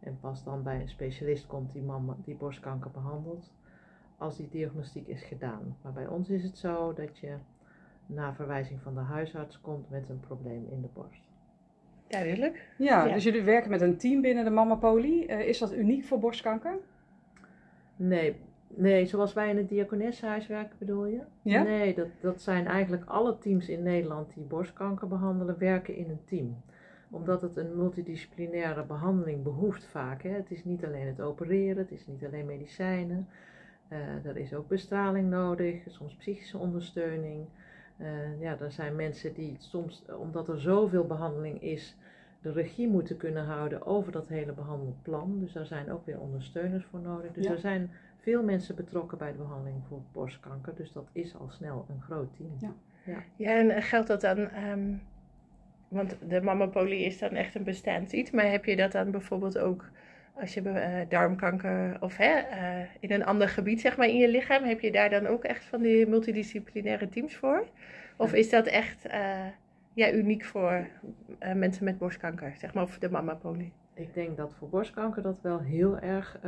[0.00, 3.52] En pas dan bij een specialist komt die, mama, die borstkanker behandelt,
[4.18, 5.76] als die diagnostiek is gedaan.
[5.82, 7.36] Maar bij ons is het zo dat je
[8.06, 11.22] na verwijzing van de huisarts komt met een probleem in de borst.
[12.08, 12.68] Duidelijk.
[12.78, 15.28] Ja, ja, dus jullie werken met een team binnen de Mammapolie.
[15.28, 16.78] Uh, is dat uniek voor borstkanker?
[17.96, 18.36] Nee,
[18.74, 21.20] nee, zoals wij in het Diakonessenhuis werken bedoel je?
[21.42, 21.62] Ja?
[21.62, 26.24] Nee, dat, dat zijn eigenlijk alle teams in Nederland die borstkanker behandelen, werken in een
[26.24, 26.62] team.
[27.10, 30.22] Omdat het een multidisciplinaire behandeling behoeft vaak.
[30.22, 30.30] Hè.
[30.30, 33.28] Het is niet alleen het opereren, het is niet alleen medicijnen.
[33.92, 37.46] Uh, er is ook bestraling nodig, soms psychische ondersteuning.
[38.00, 41.96] Uh, ja, er zijn mensen die soms, omdat er zoveel behandeling is,
[42.42, 45.38] de regie moeten kunnen houden over dat hele behandelplan.
[45.40, 47.32] Dus daar zijn ook weer ondersteuners voor nodig.
[47.32, 47.90] Dus er zijn
[48.28, 50.74] veel mensen betrokken bij de behandeling voor borstkanker.
[50.74, 52.50] Dus dat is al snel een groot team.
[52.60, 52.72] Ja,
[53.04, 53.22] ja.
[53.36, 54.94] ja en geldt dat dan, ehm,
[55.88, 59.58] want de mammapolie is dan echt een bestaand iets, maar heb je dat dan bijvoorbeeld
[59.58, 59.90] ook
[60.34, 64.28] als je uh, darmkanker of hè, uh, in een ander gebied zeg maar in je
[64.28, 67.66] lichaam, heb je daar dan ook echt van die multidisciplinaire teams voor?
[68.16, 69.46] Of is dat echt uh,
[69.92, 70.86] ja, uniek voor
[71.54, 73.72] mensen met borstkanker, zeg maar, of de mammapolie?
[73.98, 76.38] Ik denk dat voor borstkanker dat wel heel erg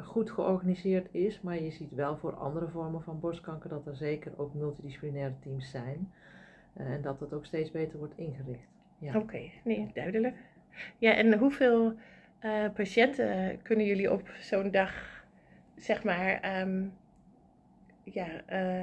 [0.00, 4.32] goed georganiseerd is, maar je ziet wel voor andere vormen van borstkanker dat er zeker
[4.36, 6.12] ook multidisciplinaire teams zijn
[6.74, 8.68] en dat het ook steeds beter wordt ingericht.
[8.98, 9.18] Ja.
[9.18, 10.36] Oké, nee, duidelijk.
[10.98, 11.94] Ja, en hoeveel
[12.40, 15.24] uh, patiënten kunnen jullie op zo'n dag,
[15.76, 16.92] zeg maar, um,
[18.02, 18.26] ja,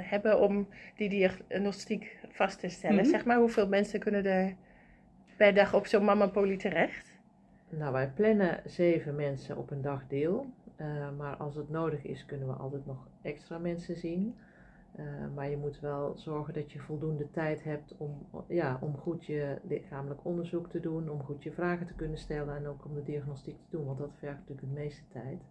[0.02, 3.02] hebben om die diagnostiek vast te stellen?
[3.02, 3.10] Mhm.
[3.10, 4.56] Zeg maar, hoeveel mensen kunnen er
[5.38, 7.07] per dag op zo'n mammapolie terecht?
[7.70, 10.46] Nou, wij plannen zeven mensen op een dag deel.
[10.78, 14.36] Uh, maar als het nodig is, kunnen we altijd nog extra mensen zien.
[15.00, 15.06] Uh,
[15.36, 19.60] maar je moet wel zorgen dat je voldoende tijd hebt om, ja, om goed je
[19.68, 23.04] lichamelijk onderzoek te doen, om goed je vragen te kunnen stellen en ook om de
[23.04, 25.42] diagnostiek te doen, want dat vergt natuurlijk de meeste tijd.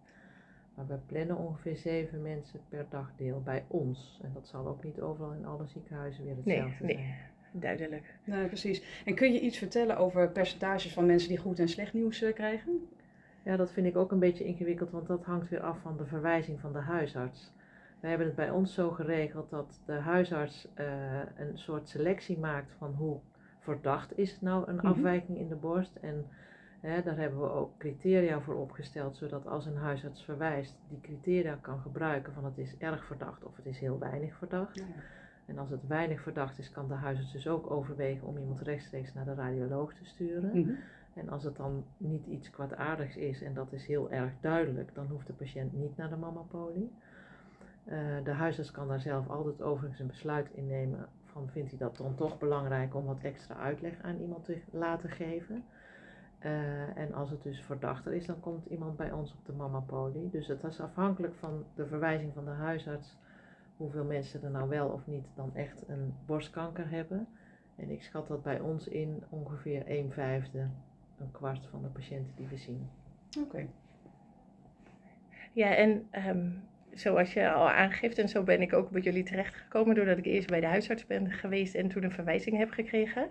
[0.74, 4.20] Maar we plannen ongeveer zeven mensen per dagdeel bij ons.
[4.22, 7.14] En dat zal ook niet overal in alle ziekenhuizen weer hetzelfde nee, nee.
[7.60, 8.14] Duidelijk.
[8.24, 9.02] Nee, precies.
[9.04, 12.34] En kun je iets vertellen over percentages van mensen die goed en slecht nieuws uh,
[12.34, 12.88] krijgen?
[13.42, 16.06] Ja, dat vind ik ook een beetje ingewikkeld, want dat hangt weer af van de
[16.06, 17.52] verwijzing van de huisarts.
[18.00, 20.86] We hebben het bij ons zo geregeld dat de huisarts uh,
[21.36, 23.20] een soort selectie maakt van hoe
[23.58, 24.86] verdacht is nou een mhm.
[24.86, 25.96] afwijking in de borst.
[26.00, 26.26] En
[26.80, 31.58] hè, daar hebben we ook criteria voor opgesteld, zodat als een huisarts verwijst, die criteria
[31.60, 34.78] kan gebruiken van het is erg verdacht of het is heel weinig verdacht.
[34.78, 34.84] Ja.
[35.46, 39.14] En als het weinig verdacht is, kan de huisarts dus ook overwegen om iemand rechtstreeks
[39.14, 40.50] naar de radioloog te sturen.
[40.54, 40.78] Mm -hmm.
[41.14, 45.06] En als het dan niet iets kwaadaardigs is en dat is heel erg duidelijk, dan
[45.06, 46.92] hoeft de patiënt niet naar de mammapolie.
[47.84, 47.94] Uh,
[48.24, 51.96] de huisarts kan daar zelf altijd overigens een besluit in nemen van vindt hij dat
[51.96, 55.64] dan toch belangrijk om wat extra uitleg aan iemand te laten geven.
[56.40, 60.30] Uh, en als het dus verdachter is, dan komt iemand bij ons op de mammapolie.
[60.30, 63.16] Dus het is afhankelijk van de verwijzing van de huisarts
[63.76, 67.28] hoeveel mensen er nou wel of niet dan echt een borstkanker hebben.
[67.76, 70.68] En ik schat dat bij ons in ongeveer een vijfde,
[71.18, 72.88] een kwart van de patiënten die we zien.
[73.40, 73.66] Oké.
[75.52, 76.62] Ja, en um,
[76.98, 80.48] zoals je al aangeeft, en zo ben ik ook bij jullie terechtgekomen, doordat ik eerst
[80.48, 83.28] bij de huisarts ben geweest en toen een verwijzing heb gekregen.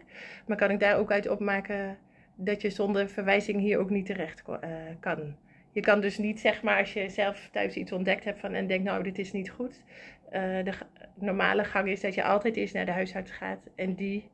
[0.47, 1.97] Maar kan ik daar ook uit opmaken
[2.35, 4.57] dat je zonder verwijzing hier ook niet terecht uh,
[4.99, 5.35] kan?
[5.71, 8.67] Je kan dus niet, zeg maar, als je zelf thuis iets ontdekt hebt van en
[8.67, 9.83] denkt, nou, dit is niet goed.
[10.25, 10.73] Uh, de
[11.13, 14.29] normale gang is dat je altijd eerst naar de huisarts gaat en die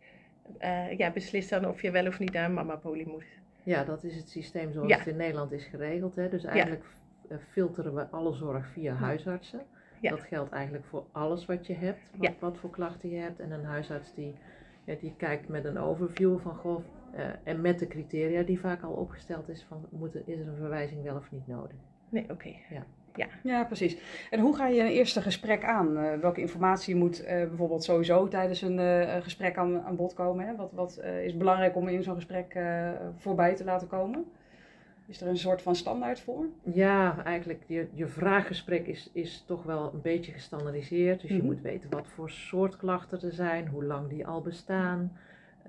[0.61, 3.25] uh, ja, beslist dan of je wel of niet naar een mamapolie moet.
[3.63, 6.15] Ja, dat is het systeem zoals het in Nederland is geregeld.
[6.15, 6.29] Hè?
[6.29, 9.61] Dus eigenlijk ja eh, filteren we alle zorg via huisartsen.
[10.01, 13.39] Dat geldt eigenlijk voor alles wat je hebt, wat, wat, voor klachten je hebt.
[13.39, 14.35] En een huisarts die,
[14.83, 16.83] ja, die kijkt met een overview van goh,
[17.15, 20.55] uh, en met de criteria die vaak al opgesteld is van moet is er een
[20.55, 21.77] verwijzing wel of niet nodig.
[22.09, 22.53] Nee, oké.
[22.69, 22.85] Ja.
[23.15, 23.27] Ja.
[23.43, 23.97] ja, precies.
[24.29, 25.97] En hoe ga je een eerste gesprek aan?
[25.97, 30.47] Uh, welke informatie moet uh, bijvoorbeeld sowieso tijdens een uh, gesprek aan, aan bod komen?
[30.47, 30.55] Hè?
[30.55, 32.59] Wat, wat is belangrijk om in zo'n gesprek
[33.17, 34.25] voorbij te laten komen?
[35.11, 36.45] Is er een soort van standaard voor?
[36.63, 41.21] Ja, eigenlijk je, je vraaggesprek is, is toch wel een beetje gestandardiseerd.
[41.21, 41.45] Dus je mhm.
[41.45, 45.17] moet weten wat voor soort klachten er zijn, hoe lang die al bestaan.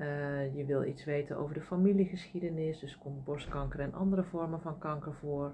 [0.01, 4.78] Uh, je wil iets weten over de familiegeschiedenis, dus komt borstkanker en andere vormen van
[4.78, 5.53] kanker voor.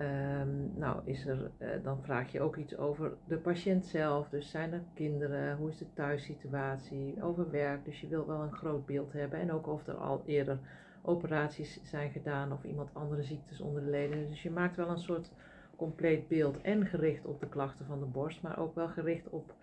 [0.00, 4.28] Um, nou, is er, uh, dan vraag je ook iets over de patiënt zelf.
[4.28, 5.56] Dus zijn er kinderen?
[5.56, 7.22] Hoe is de thuissituatie?
[7.22, 7.84] Over werk.
[7.84, 9.40] Dus je wil wel een groot beeld hebben.
[9.40, 10.58] En ook of er al eerder
[11.02, 14.28] operaties zijn gedaan of iemand andere ziektes onder de leden.
[14.28, 15.30] Dus je maakt wel een soort
[15.76, 19.54] compleet beeld en gericht op de klachten van de borst, maar ook wel gericht op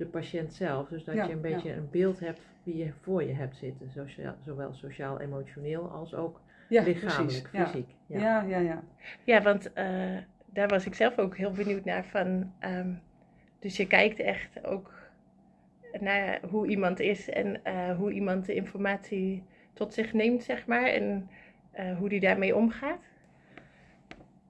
[0.00, 0.88] de patiënt zelf.
[0.88, 4.34] Dus dat je een beetje een beeld hebt wie je voor je hebt zitten, sociaal,
[4.44, 7.88] zowel sociaal-emotioneel als ook lichamelijk, fysiek.
[8.06, 8.42] Ja.
[8.42, 8.82] ja, ja,
[9.24, 9.42] ja.
[9.42, 12.52] want uh, daar was ik zelf ook heel benieuwd naar van.
[12.64, 13.00] Um,
[13.58, 14.92] dus je kijkt echt ook
[16.00, 19.42] naar hoe iemand is en uh, hoe iemand de informatie
[19.72, 21.28] tot zich neemt, zeg maar, en
[21.78, 23.00] uh, hoe die daarmee omgaat?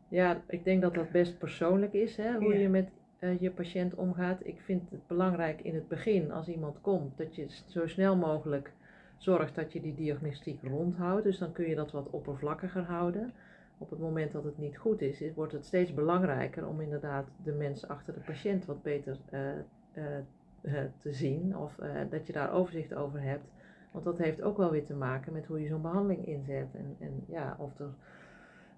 [0.08, 2.88] Ja, ik denk dat dat best persoonlijk is, hè, hoe je met
[3.20, 4.46] uh, je patiënt omgaat.
[4.46, 8.72] Ik vind het belangrijk in het begin, als iemand komt, dat je zo snel mogelijk
[9.16, 11.24] zorgt dat je die diagnostiek rondhoudt.
[11.24, 13.32] Dus dan kun je dat wat oppervlakkiger houden.
[13.78, 17.52] Op het moment dat het niet goed is, wordt het steeds belangrijker om inderdaad de
[17.52, 19.40] mens achter de patiënt wat beter uh,
[20.62, 21.56] uh, te zien.
[21.56, 21.74] Of
[22.10, 23.44] dat je daar overzicht over hebt.
[23.90, 26.74] Want dat heeft ook wel weer te maken met hoe je zo'n behandeling inzet.
[26.74, 27.94] En, en ja, of er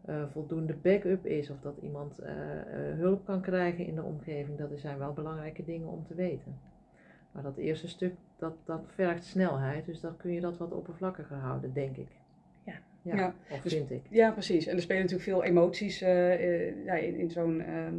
[0.09, 4.59] uh, voldoende backup is of dat iemand uh, uh, hulp kan krijgen in de omgeving,
[4.59, 6.59] dat zijn wel belangrijke dingen om te weten.
[7.33, 11.37] Maar dat eerste stuk, dat, dat vergt snelheid, dus dan kun je dat wat oppervlakkiger
[11.37, 12.09] houden, denk ik.
[12.65, 14.03] Ja, ja, ja of dus, vind ik.
[14.09, 14.67] Ja, precies.
[14.67, 17.95] En er spelen natuurlijk veel emoties ja, in, in zo'n ehm,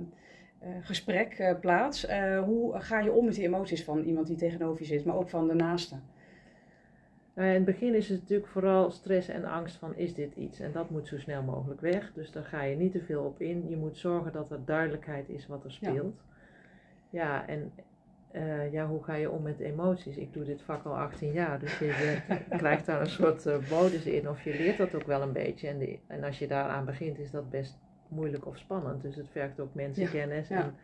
[0.82, 2.08] gesprek plaats.
[2.46, 5.30] hoe ga je om met die emoties van iemand die tegenover je zit, maar ook
[5.30, 5.96] van de naaste?
[7.36, 10.60] Nou, in het begin is het natuurlijk vooral stress en angst van is dit iets?
[10.60, 12.12] En dat moet zo snel mogelijk weg.
[12.14, 13.70] Dus daar ga je niet te veel op in.
[13.70, 16.22] Je moet zorgen dat er duidelijkheid is wat er speelt.
[17.10, 17.72] Ja, ja en
[18.36, 20.18] uh, ja, hoe ga je om met emoties?
[20.18, 22.18] Ik doe dit vak al 18 jaar, dus je,
[22.58, 24.30] krijgt daar een soort uh, modus in.
[24.30, 25.68] Of je leert dat ook wel een beetje.
[25.68, 27.78] En, de, en als je daaraan begint, is dat best
[28.08, 29.02] moeilijk of spannend.
[29.02, 30.76] Dus het vergt ook mensenkennis ja, En,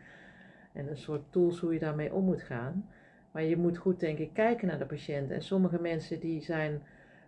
[0.72, 2.88] en een soort tools hoe je daarmee om moet gaan.
[3.30, 5.30] Maar je moet goed, denk ik, kijken naar de patiënt.
[5.30, 6.82] En sommige mensen die zijn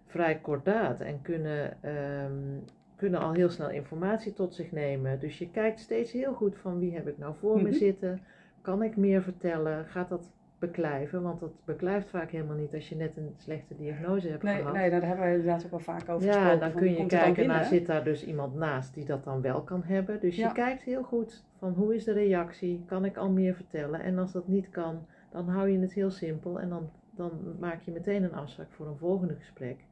[0.07, 1.77] vrij kordaat en kunnen,
[2.25, 2.65] um,
[2.97, 5.21] kunnen al heel snel informatie tot zich nemen.
[5.21, 7.79] Dus je kijkt steeds heel goed van wie heb ik nou voor me mhm.
[7.79, 8.21] zitten.
[8.61, 9.85] Kan ik meer vertellen?
[9.85, 11.23] Gaat dat beklijven?
[11.23, 14.73] Want dat beklijft vaak helemaal niet als je net een slechte diagnose hebt nee, gehad.
[14.73, 16.61] Nee, daar hebben we inderdaad ook wel vaak over ja, gesproken.
[16.61, 19.83] dan kun je kijken, naar zit daar dus iemand naast die dat dan wel kan
[19.85, 20.21] hebben.
[20.21, 22.85] Dus je kijkt heel goed van hoe is de reactie?
[22.87, 24.01] Kan ik al meer vertellen?
[24.01, 27.83] En als dat niet kan, dan hou je het heel simpel en dan, dan maak
[27.83, 29.85] je meteen een afspraak voor een volgende gesprek.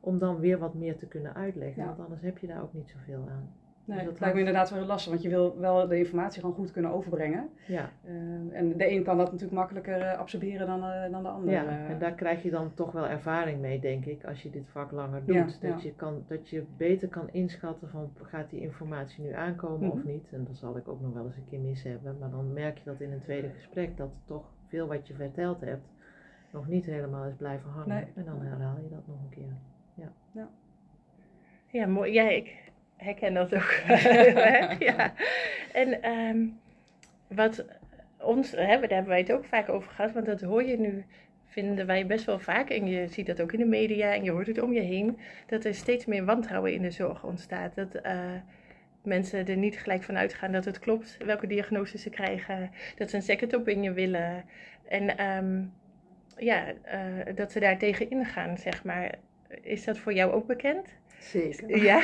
[0.00, 2.90] Om dan weer wat meer te kunnen uitleggen, want anders heb je daar ook niet
[2.90, 3.52] zoveel aan.
[3.84, 6.40] Nee, dus dat lijkt me inderdaad wel heel lastig, want je wil wel de informatie
[6.40, 7.48] gewoon goed kunnen overbrengen.
[7.66, 7.90] Ja.
[8.04, 8.12] Uh,
[8.58, 11.52] en de een kan dat natuurlijk makkelijker uh, absorberen dan, uh, dan de ander.
[11.52, 14.68] Ja, en daar krijg je dan toch wel ervaring mee, denk ik, als je dit
[14.68, 15.34] vak langer doet.
[15.34, 15.78] Ja, dat, ja.
[15.82, 19.98] Je kan, dat je beter kan inschatten van, gaat die informatie nu aankomen mm -hmm.
[19.98, 20.28] of niet?
[20.32, 22.16] En dat zal ik ook nog wel eens een keer mis hebben.
[22.18, 25.60] Maar dan merk je dat in een tweede gesprek, dat toch veel wat je verteld
[25.60, 25.86] hebt
[26.50, 27.88] nog niet helemaal is blijven hangen.
[27.88, 28.04] Nee.
[28.14, 29.56] En dan herhaal je dat nog een keer.
[29.94, 30.48] Ja, ja.
[31.66, 32.12] ja mooi.
[32.12, 32.54] Ja, ik
[32.96, 33.70] herken dat ook.
[34.88, 35.12] ja.
[35.72, 36.58] En um,
[37.26, 37.64] wat
[38.20, 41.04] ons, hè, daar hebben wij het ook vaak over gehad, want dat hoor je nu,
[41.46, 42.70] vinden wij best wel vaak.
[42.70, 45.18] En je ziet dat ook in de media en je hoort het om je heen,
[45.46, 47.74] dat er steeds meer wantrouwen in de zorg ontstaat.
[47.74, 48.34] Dat, uh,
[49.02, 53.16] mensen er niet gelijk van uitgaan dat het klopt welke diagnose ze krijgen, dat ze
[53.16, 54.44] een second opinion willen
[54.88, 55.72] en um,
[56.36, 59.14] ja, uh, dat ze daar tegen ingaan, zeg maar.
[59.62, 60.88] Is dat voor jou ook bekend?
[61.18, 61.82] Zeker.
[61.82, 62.02] Ja.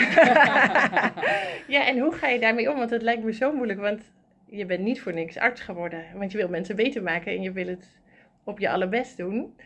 [1.74, 2.78] ja, en hoe ga je daarmee om?
[2.78, 4.12] Want het lijkt me zo moeilijk, want
[4.46, 6.04] je bent niet voor niks arts geworden.
[6.14, 8.00] Want je wil mensen beter maken en je wil het
[8.44, 9.56] op je allerbest doen.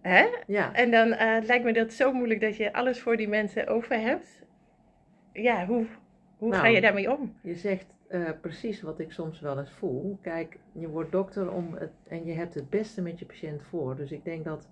[0.00, 0.26] Hè?
[0.46, 0.72] Ja.
[0.74, 4.00] En dan uh, lijkt me dat zo moeilijk dat je alles voor die mensen over
[4.00, 4.42] hebt.
[5.32, 5.86] Ja, hoe,
[6.42, 7.34] hoe nou, ga je daarmee om?
[7.40, 10.18] Je zegt uh, precies wat ik soms wel eens voel.
[10.22, 13.96] Kijk, je wordt dokter om het, en je hebt het beste met je patiënt voor.
[13.96, 14.68] Dus ik denk dat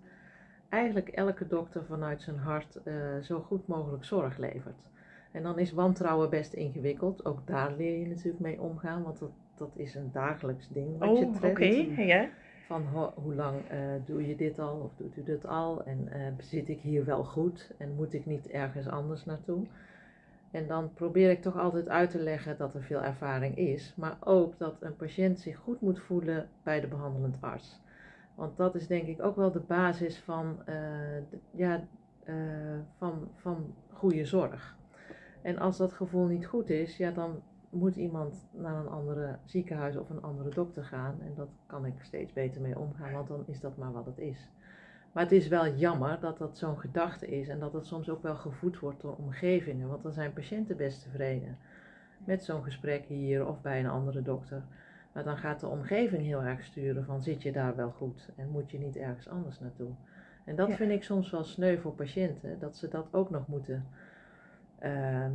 [0.68, 4.76] eigenlijk elke dokter vanuit zijn hart uh, zo goed mogelijk zorg levert.
[5.32, 7.24] En dan is wantrouwen best ingewikkeld.
[7.24, 11.08] Ook daar leer je natuurlijk mee omgaan, want dat, dat is een dagelijks ding wat
[11.08, 11.54] oh, je treft.
[11.54, 12.28] oké, ja.
[12.66, 15.84] Van ho, hoe lang uh, doe je dit al of doet u dit al?
[15.84, 16.08] En
[16.38, 19.66] zit ik hier wel goed en moet ik niet ergens anders naartoe?
[20.50, 24.16] En dan probeer ik toch altijd uit te leggen dat er veel ervaring is, maar
[24.20, 27.80] ook dat een patiënt zich goed moet voelen bij de behandelend arts.
[28.34, 31.84] Want dat is denk ik ook wel de basis van, de, ja,
[32.24, 32.34] uh,
[32.96, 34.76] van, van goede zorg.
[35.42, 39.96] En als dat gevoel niet goed is, ja, dan moet iemand naar een andere ziekenhuis
[39.96, 41.20] of een andere dokter gaan.
[41.20, 44.18] En dat kan ik steeds beter mee omgaan, want dan is dat maar wat het
[44.18, 44.48] is.
[45.12, 48.22] Maar het is wel jammer dat dat zo'n gedachte is en dat het soms ook
[48.22, 49.88] wel gevoed wordt door omgevingen.
[49.88, 51.58] Want dan zijn patiënten best tevreden
[52.24, 54.62] met zo'n gesprek hier of bij een andere dokter.
[55.12, 58.48] Maar dan gaat de omgeving heel erg sturen van zit je daar wel goed en
[58.48, 59.90] moet je niet ergens anders naartoe.
[60.44, 60.74] En dat ja.
[60.74, 63.86] vind ik soms wel sneu voor patiënten, dat ze dat ook nog moeten,
[64.82, 65.26] uh,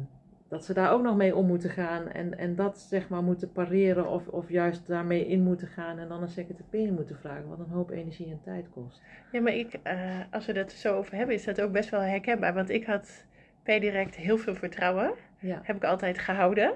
[0.48, 3.52] dat ze daar ook nog mee om moeten gaan en, en dat zeg maar moeten
[3.52, 7.60] pareren of, of juist daarmee in moeten gaan en dan een opinion moeten vragen, wat
[7.60, 9.02] een hoop energie en tijd kost.
[9.32, 12.02] Ja, maar ik, uh, als we het zo over hebben, is dat ook best wel
[12.02, 13.26] herkenbaar, want ik had
[13.64, 15.60] per direct heel veel vertrouwen, ja.
[15.64, 16.74] heb ik altijd gehouden.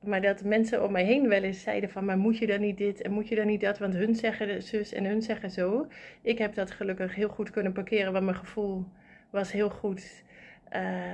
[0.00, 2.78] Maar dat mensen om mij heen wel eens zeiden van, maar moet je dan niet
[2.78, 3.78] dit en moet je dan niet dat?
[3.78, 5.86] Want hun zeggen zus en hun zeggen zo.
[6.22, 8.84] Ik heb dat gelukkig heel goed kunnen parkeren, want mijn gevoel
[9.30, 10.24] was heel goed.
[10.72, 11.12] Uh,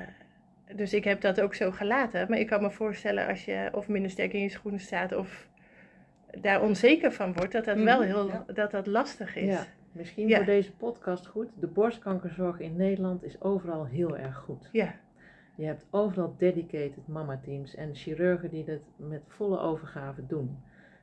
[0.77, 2.27] dus ik heb dat ook zo gelaten.
[2.29, 5.49] Maar ik kan me voorstellen als je of minder sterk in je schoenen staat of
[6.41, 8.45] daar onzeker van wordt, dat dat wel heel ja.
[8.55, 9.47] dat dat lastig is.
[9.55, 9.66] Ja.
[9.93, 10.37] Misschien Ja.
[10.37, 11.49] voor deze podcast goed.
[11.61, 14.68] De borstkankerzorg in Nederland is overal heel erg goed.
[14.72, 14.95] Ja,
[15.57, 20.59] Je hebt overal dedicated mama teams en chirurgen die dat met volle overgave doen.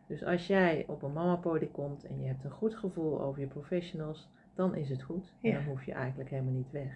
[0.07, 3.47] Dus als jij op een mamapodie komt en je hebt een goed gevoel over je
[3.47, 5.31] professionals, dan is het goed.
[5.41, 6.91] En dan hoef je eigenlijk helemaal niet weg.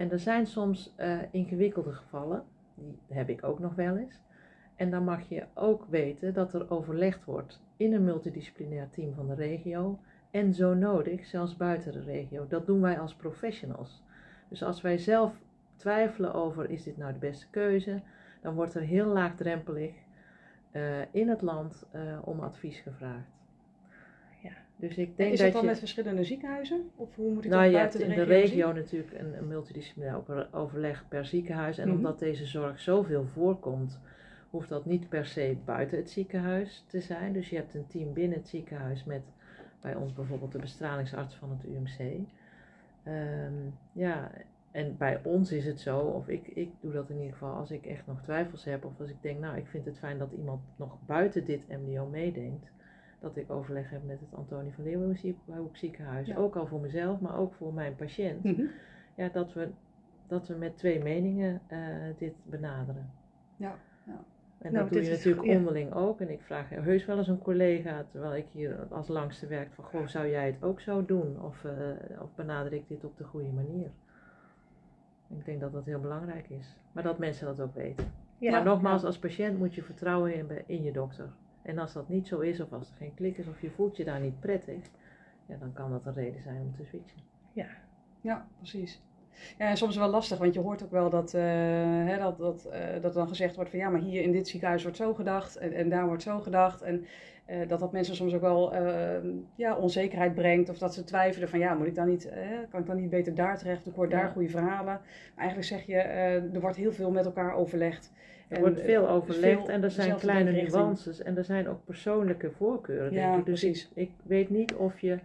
[0.00, 2.44] En er zijn soms eh, ingewikkelde gevallen,
[2.74, 4.20] die heb ik ook nog wel eens.
[4.76, 9.26] En dan mag je ook weten dat er overlegd wordt in een multidisciplinair team van
[9.26, 9.98] de regio
[10.30, 12.46] en zo nodig zelfs buiten de regio.
[12.46, 14.02] Dat doen wij als professionals.
[14.48, 15.40] Dus als wij zelf
[15.76, 18.02] twijfelen over is dit nou de beste keuze,
[18.42, 19.94] dan wordt er heel laagdrempelig
[20.70, 23.39] eh, in het land eh, om advies gevraagd.
[24.80, 26.90] Dus ik denk is dat het dan je, met verschillende ziekenhuizen?
[26.96, 28.74] Of hoe moet ik nou, dat je hebt buiten in de regio, zien?
[28.76, 31.78] natuurlijk een, een multidisciplinair over- overleg per ziekenhuis.
[31.78, 31.96] En Mhm.
[31.96, 34.00] omdat deze zorg zoveel voorkomt,
[34.50, 37.32] hoeft dat niet per se buiten het ziekenhuis te zijn.
[37.32, 39.22] Dus je hebt een team binnen het ziekenhuis met
[39.80, 42.18] bij ons bijvoorbeeld de bestralingsarts van het UMC.
[43.02, 43.52] Ehm,
[43.92, 44.30] ja,
[44.70, 47.70] en bij ons is het zo, of ik, ik doe dat in ieder geval als
[47.70, 50.32] ik echt nog twijfels heb, of als ik denk, nou, ik vind het fijn dat
[50.32, 52.70] iemand nog buiten dit MDO meedenkt,
[53.20, 56.26] dat ik overleg heb met het Antonie van Leeuwenhoek ziekenhuis.
[56.26, 56.36] Ja.
[56.36, 58.44] Ook al voor mezelf, maar ook voor mijn patiënt.
[58.44, 58.64] Mhm.
[59.14, 59.68] Ja, dat we,
[60.26, 61.78] dat we met twee meningen eh,
[62.18, 63.10] dit benaderen.
[63.56, 63.74] Ja,
[64.06, 64.24] ja.
[64.58, 66.20] En Nou, dat doe je is natuurlijk onderling ook.
[66.20, 69.84] En ik vraag heus wel eens een collega, terwijl ik hier als langste werk, van
[69.84, 71.42] goh, zou jij het ook zo doen?
[71.42, 73.90] Of, eh, of benader ik dit op de goede manier?
[75.28, 76.76] Ik denk dat dat heel belangrijk is.
[76.92, 78.12] Maar dat mensen dat ook weten.
[78.38, 78.50] ja.
[78.50, 79.06] maar nogmaals, ja.
[79.06, 81.28] als patiënt moet je vertrouwen hebben in je dokter.
[81.70, 83.96] En als dat niet zo is, of als er geen klik is, of je voelt
[83.96, 84.90] je daar niet prettig,
[85.46, 87.20] ja, dan kan dat een reden zijn om te switchen.
[88.22, 89.02] Ja, precies.
[89.58, 91.42] Ja, en soms wel lastig, want je hoort ook wel dat, eh,
[92.04, 94.82] hè, dat, dat, eh, dat dan gezegd wordt van ja, maar hier in dit ziekenhuis
[94.82, 96.82] wordt zo gedacht en, en daar wordt zo gedacht.
[96.82, 97.04] En
[97.46, 101.48] eh, dat dat mensen soms ook wel eh, ja, onzekerheid brengt of dat ze twijfelen
[101.48, 102.32] van ja, moet ik dan niet,
[102.70, 103.86] kan ik dan niet beter daar terecht?
[103.86, 104.30] Ik hoor daar Ja.
[104.32, 104.84] goede verhalen.
[104.84, 105.00] Maar
[105.36, 108.12] eigenlijk zeg je, er wordt heel veel met elkaar overlegd.
[108.50, 111.84] Er En, wordt veel overlegd veel en er zijn kleine nuances en er zijn ook
[111.84, 113.12] persoonlijke voorkeuren.
[113.12, 113.46] Ja, denk ik.
[113.46, 113.90] Dus precies.
[113.94, 115.18] ik, ik weet niet of je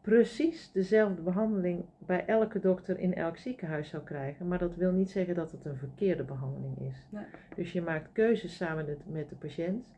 [0.00, 5.10] precies dezelfde behandeling bij elke dokter in elk ziekenhuis zou krijgen, maar dat wil niet
[5.10, 6.96] zeggen dat het een verkeerde behandeling is.
[7.08, 7.24] Nee.
[7.56, 9.88] Dus je maakt keuzes samen met, met de patiënt.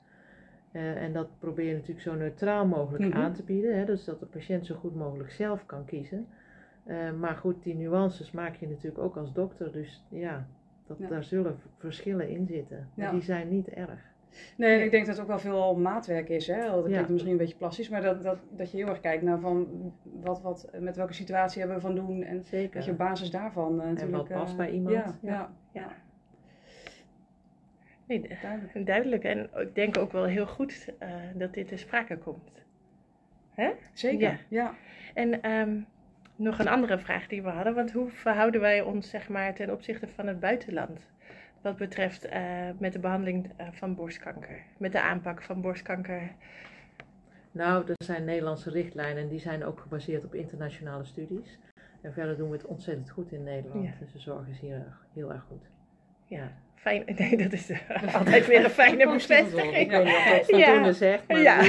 [0.72, 3.16] Eh, en dat probeer je natuurlijk zo neutraal mogelijk Mhm.
[3.16, 6.26] aan te bieden, hè, dus dat de patiënt zo goed mogelijk zelf kan kiezen.
[6.84, 10.46] Eh, maar goed, die nuances maak je natuurlijk ook als dokter, dus ja,
[10.86, 11.08] dat, Ja.
[11.08, 12.88] daar zullen verschillen in zitten.
[12.94, 13.12] Maar Ja.
[13.12, 14.14] die zijn niet erg.
[14.56, 16.46] Nee, en ik denk dat het ook wel veel maatwerk is.
[16.46, 16.60] Hè?
[16.60, 16.90] Dat Ja.
[16.90, 19.68] klinkt misschien een beetje plastisch, maar dat, dat, dat je heel erg kijkt naar van
[20.02, 22.74] wat, wat, met welke situatie hebben we van doen en Zeker.
[22.74, 24.16] dat je op basis daarvan eh, natuurlijk...
[24.28, 24.94] wat past eh, bij iemand.
[24.94, 25.30] Ja, ja.
[25.30, 25.50] Ja.
[25.72, 25.88] Ja.
[28.06, 28.86] Nee, duidelijk.
[28.86, 29.24] duidelijk.
[29.24, 32.64] En ik denk ook wel heel goed eh, dat dit ter sprake komt.
[33.92, 34.36] Zeker, Ja.
[34.48, 34.74] ja.
[35.14, 35.80] En ehm,
[36.36, 37.74] nog een andere vraag die we hadden.
[37.74, 41.00] Want hoe verhouden wij ons zeg maar, ten opzichte van het buitenland?
[41.62, 42.42] Wat betreft eh,
[42.78, 44.62] met de behandeling eh, van borstkanker.
[44.78, 46.32] Met de aanpak van borstkanker.
[47.52, 51.58] Nou, er zijn Nederlandse richtlijnen en die zijn ook gebaseerd op internationale studies.
[52.00, 53.84] En verder doen we het ontzettend goed in Nederland.
[53.84, 53.92] Ja.
[54.00, 55.70] Dus de zorg is hier heel erg goed.
[56.24, 57.02] Ja, fijn.
[57.18, 59.76] Nee, dat is eh, altijd weer een fijne bevestiging.
[59.76, 60.64] Ik weet niet of dat Ja.
[60.66, 61.58] voldoende zegt, maar Ja.
[61.58, 61.68] echt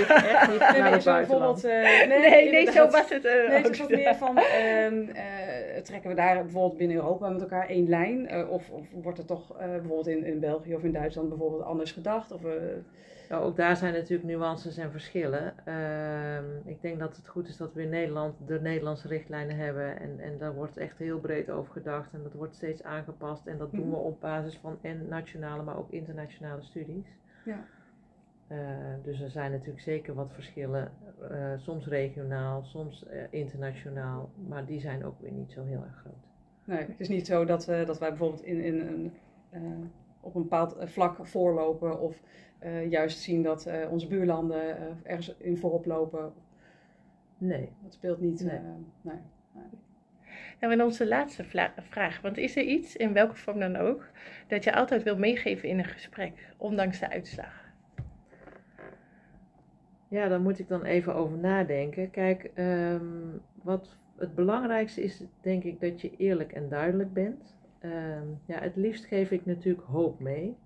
[0.49, 1.63] niet Nee, naar nee, het zo buitenland.
[1.63, 2.91] eh, nee, Nee, nee, zo inderdaad.
[2.91, 3.25] was het.
[3.25, 3.73] eh, Nee, het ook.
[3.73, 7.89] is ook meer van, ehm, eh, trekken we daar bijvoorbeeld binnen Europa met elkaar één
[7.89, 8.27] lijn?
[8.27, 11.63] Eh, of, of wordt er toch eh, bijvoorbeeld in, in België of in Duitsland bijvoorbeeld
[11.63, 12.31] anders gedacht?
[12.31, 12.41] Of,
[13.29, 15.53] Nou, ook daar zijn natuurlijk nuances en verschillen.
[15.65, 19.99] Ehm, ik denk dat het goed is dat we in Nederland de Nederlandse richtlijnen hebben.
[19.99, 22.13] En, en daar wordt echt heel breed over gedacht.
[22.13, 23.47] En dat wordt steeds aangepast.
[23.47, 23.89] En dat doen Mhm.
[23.89, 27.05] we op basis van en nationale, maar ook internationale studies.
[27.45, 27.63] Ja.
[28.47, 28.57] Eh,
[29.03, 30.91] dus er zijn natuurlijk zeker wat verschillen.
[31.31, 34.29] eh, soms regionaal, soms eh, internationaal.
[34.47, 36.13] Maar die zijn ook weer niet zo heel erg groot.
[36.63, 39.13] Nee, het is niet zo dat, eh, dat wij bijvoorbeeld in, in een,
[39.49, 39.61] eh,
[40.27, 42.21] op een bepaald eh, vlak voorlopen of
[42.59, 46.33] eh, juist zien dat eh, onze buurlanden eh, ergens in voorop lopen.
[47.37, 47.69] Nee.
[47.83, 48.41] Dat speelt niet.
[48.43, 48.59] Nee.
[49.01, 49.19] nee.
[50.59, 52.21] Nou, en onze laatste vla- vraag.
[52.21, 54.09] Want is er iets, in welke vorm dan ook,
[54.47, 57.65] dat je altijd wil meegeven in een gesprek, ondanks de uitslag?
[60.07, 62.09] Ja, daar moet ik dan even over nadenken.
[62.09, 63.05] Kijk, ehm,
[63.63, 67.56] wat het belangrijkste is, denk ik, dat je eerlijk en duidelijk bent.
[67.79, 70.57] Ehm, ja, het liefst geef ik natuurlijk hoop mee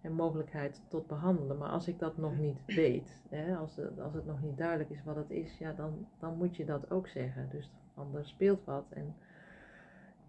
[0.00, 1.58] en mogelijkheid tot behandelen.
[1.58, 4.90] Maar als ik dat nog niet weet, hè, als, het, als het nog niet duidelijk
[4.90, 7.48] is wat het is, ja, dan, dan moet je dat ook zeggen.
[7.50, 9.14] Dus van er speelt wat en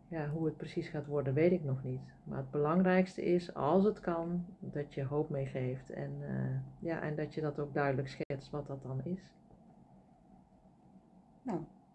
[0.07, 2.01] ja, hoe het precies gaat worden, weet ik nog niet.
[2.24, 5.89] Maar het belangrijkste is, als het kan, dat je hoop meegeeft.
[5.89, 9.34] En, eh, ja, en dat je dat ook duidelijk schetst wat dat dan is.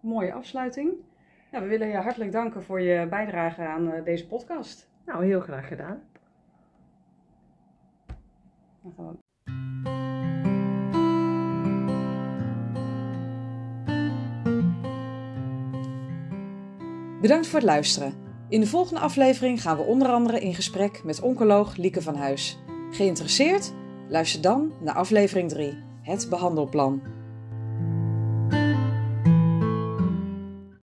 [0.00, 0.92] mooie afsluiting.
[1.60, 4.90] We willen je hartelijk danken voor je bijdrage aan uh, deze podcast.
[5.06, 6.02] Nou, heel graag gedaan.
[8.82, 9.20] Dan gaan we
[17.20, 18.14] Bedankt voor het luisteren.
[18.48, 22.58] In de volgende aflevering gaan we onder andere in gesprek met oncoloog Lieke van Huis.
[22.90, 23.72] Geïnteresseerd?
[24.08, 27.02] Luister dan naar aflevering 3, het behandelplan.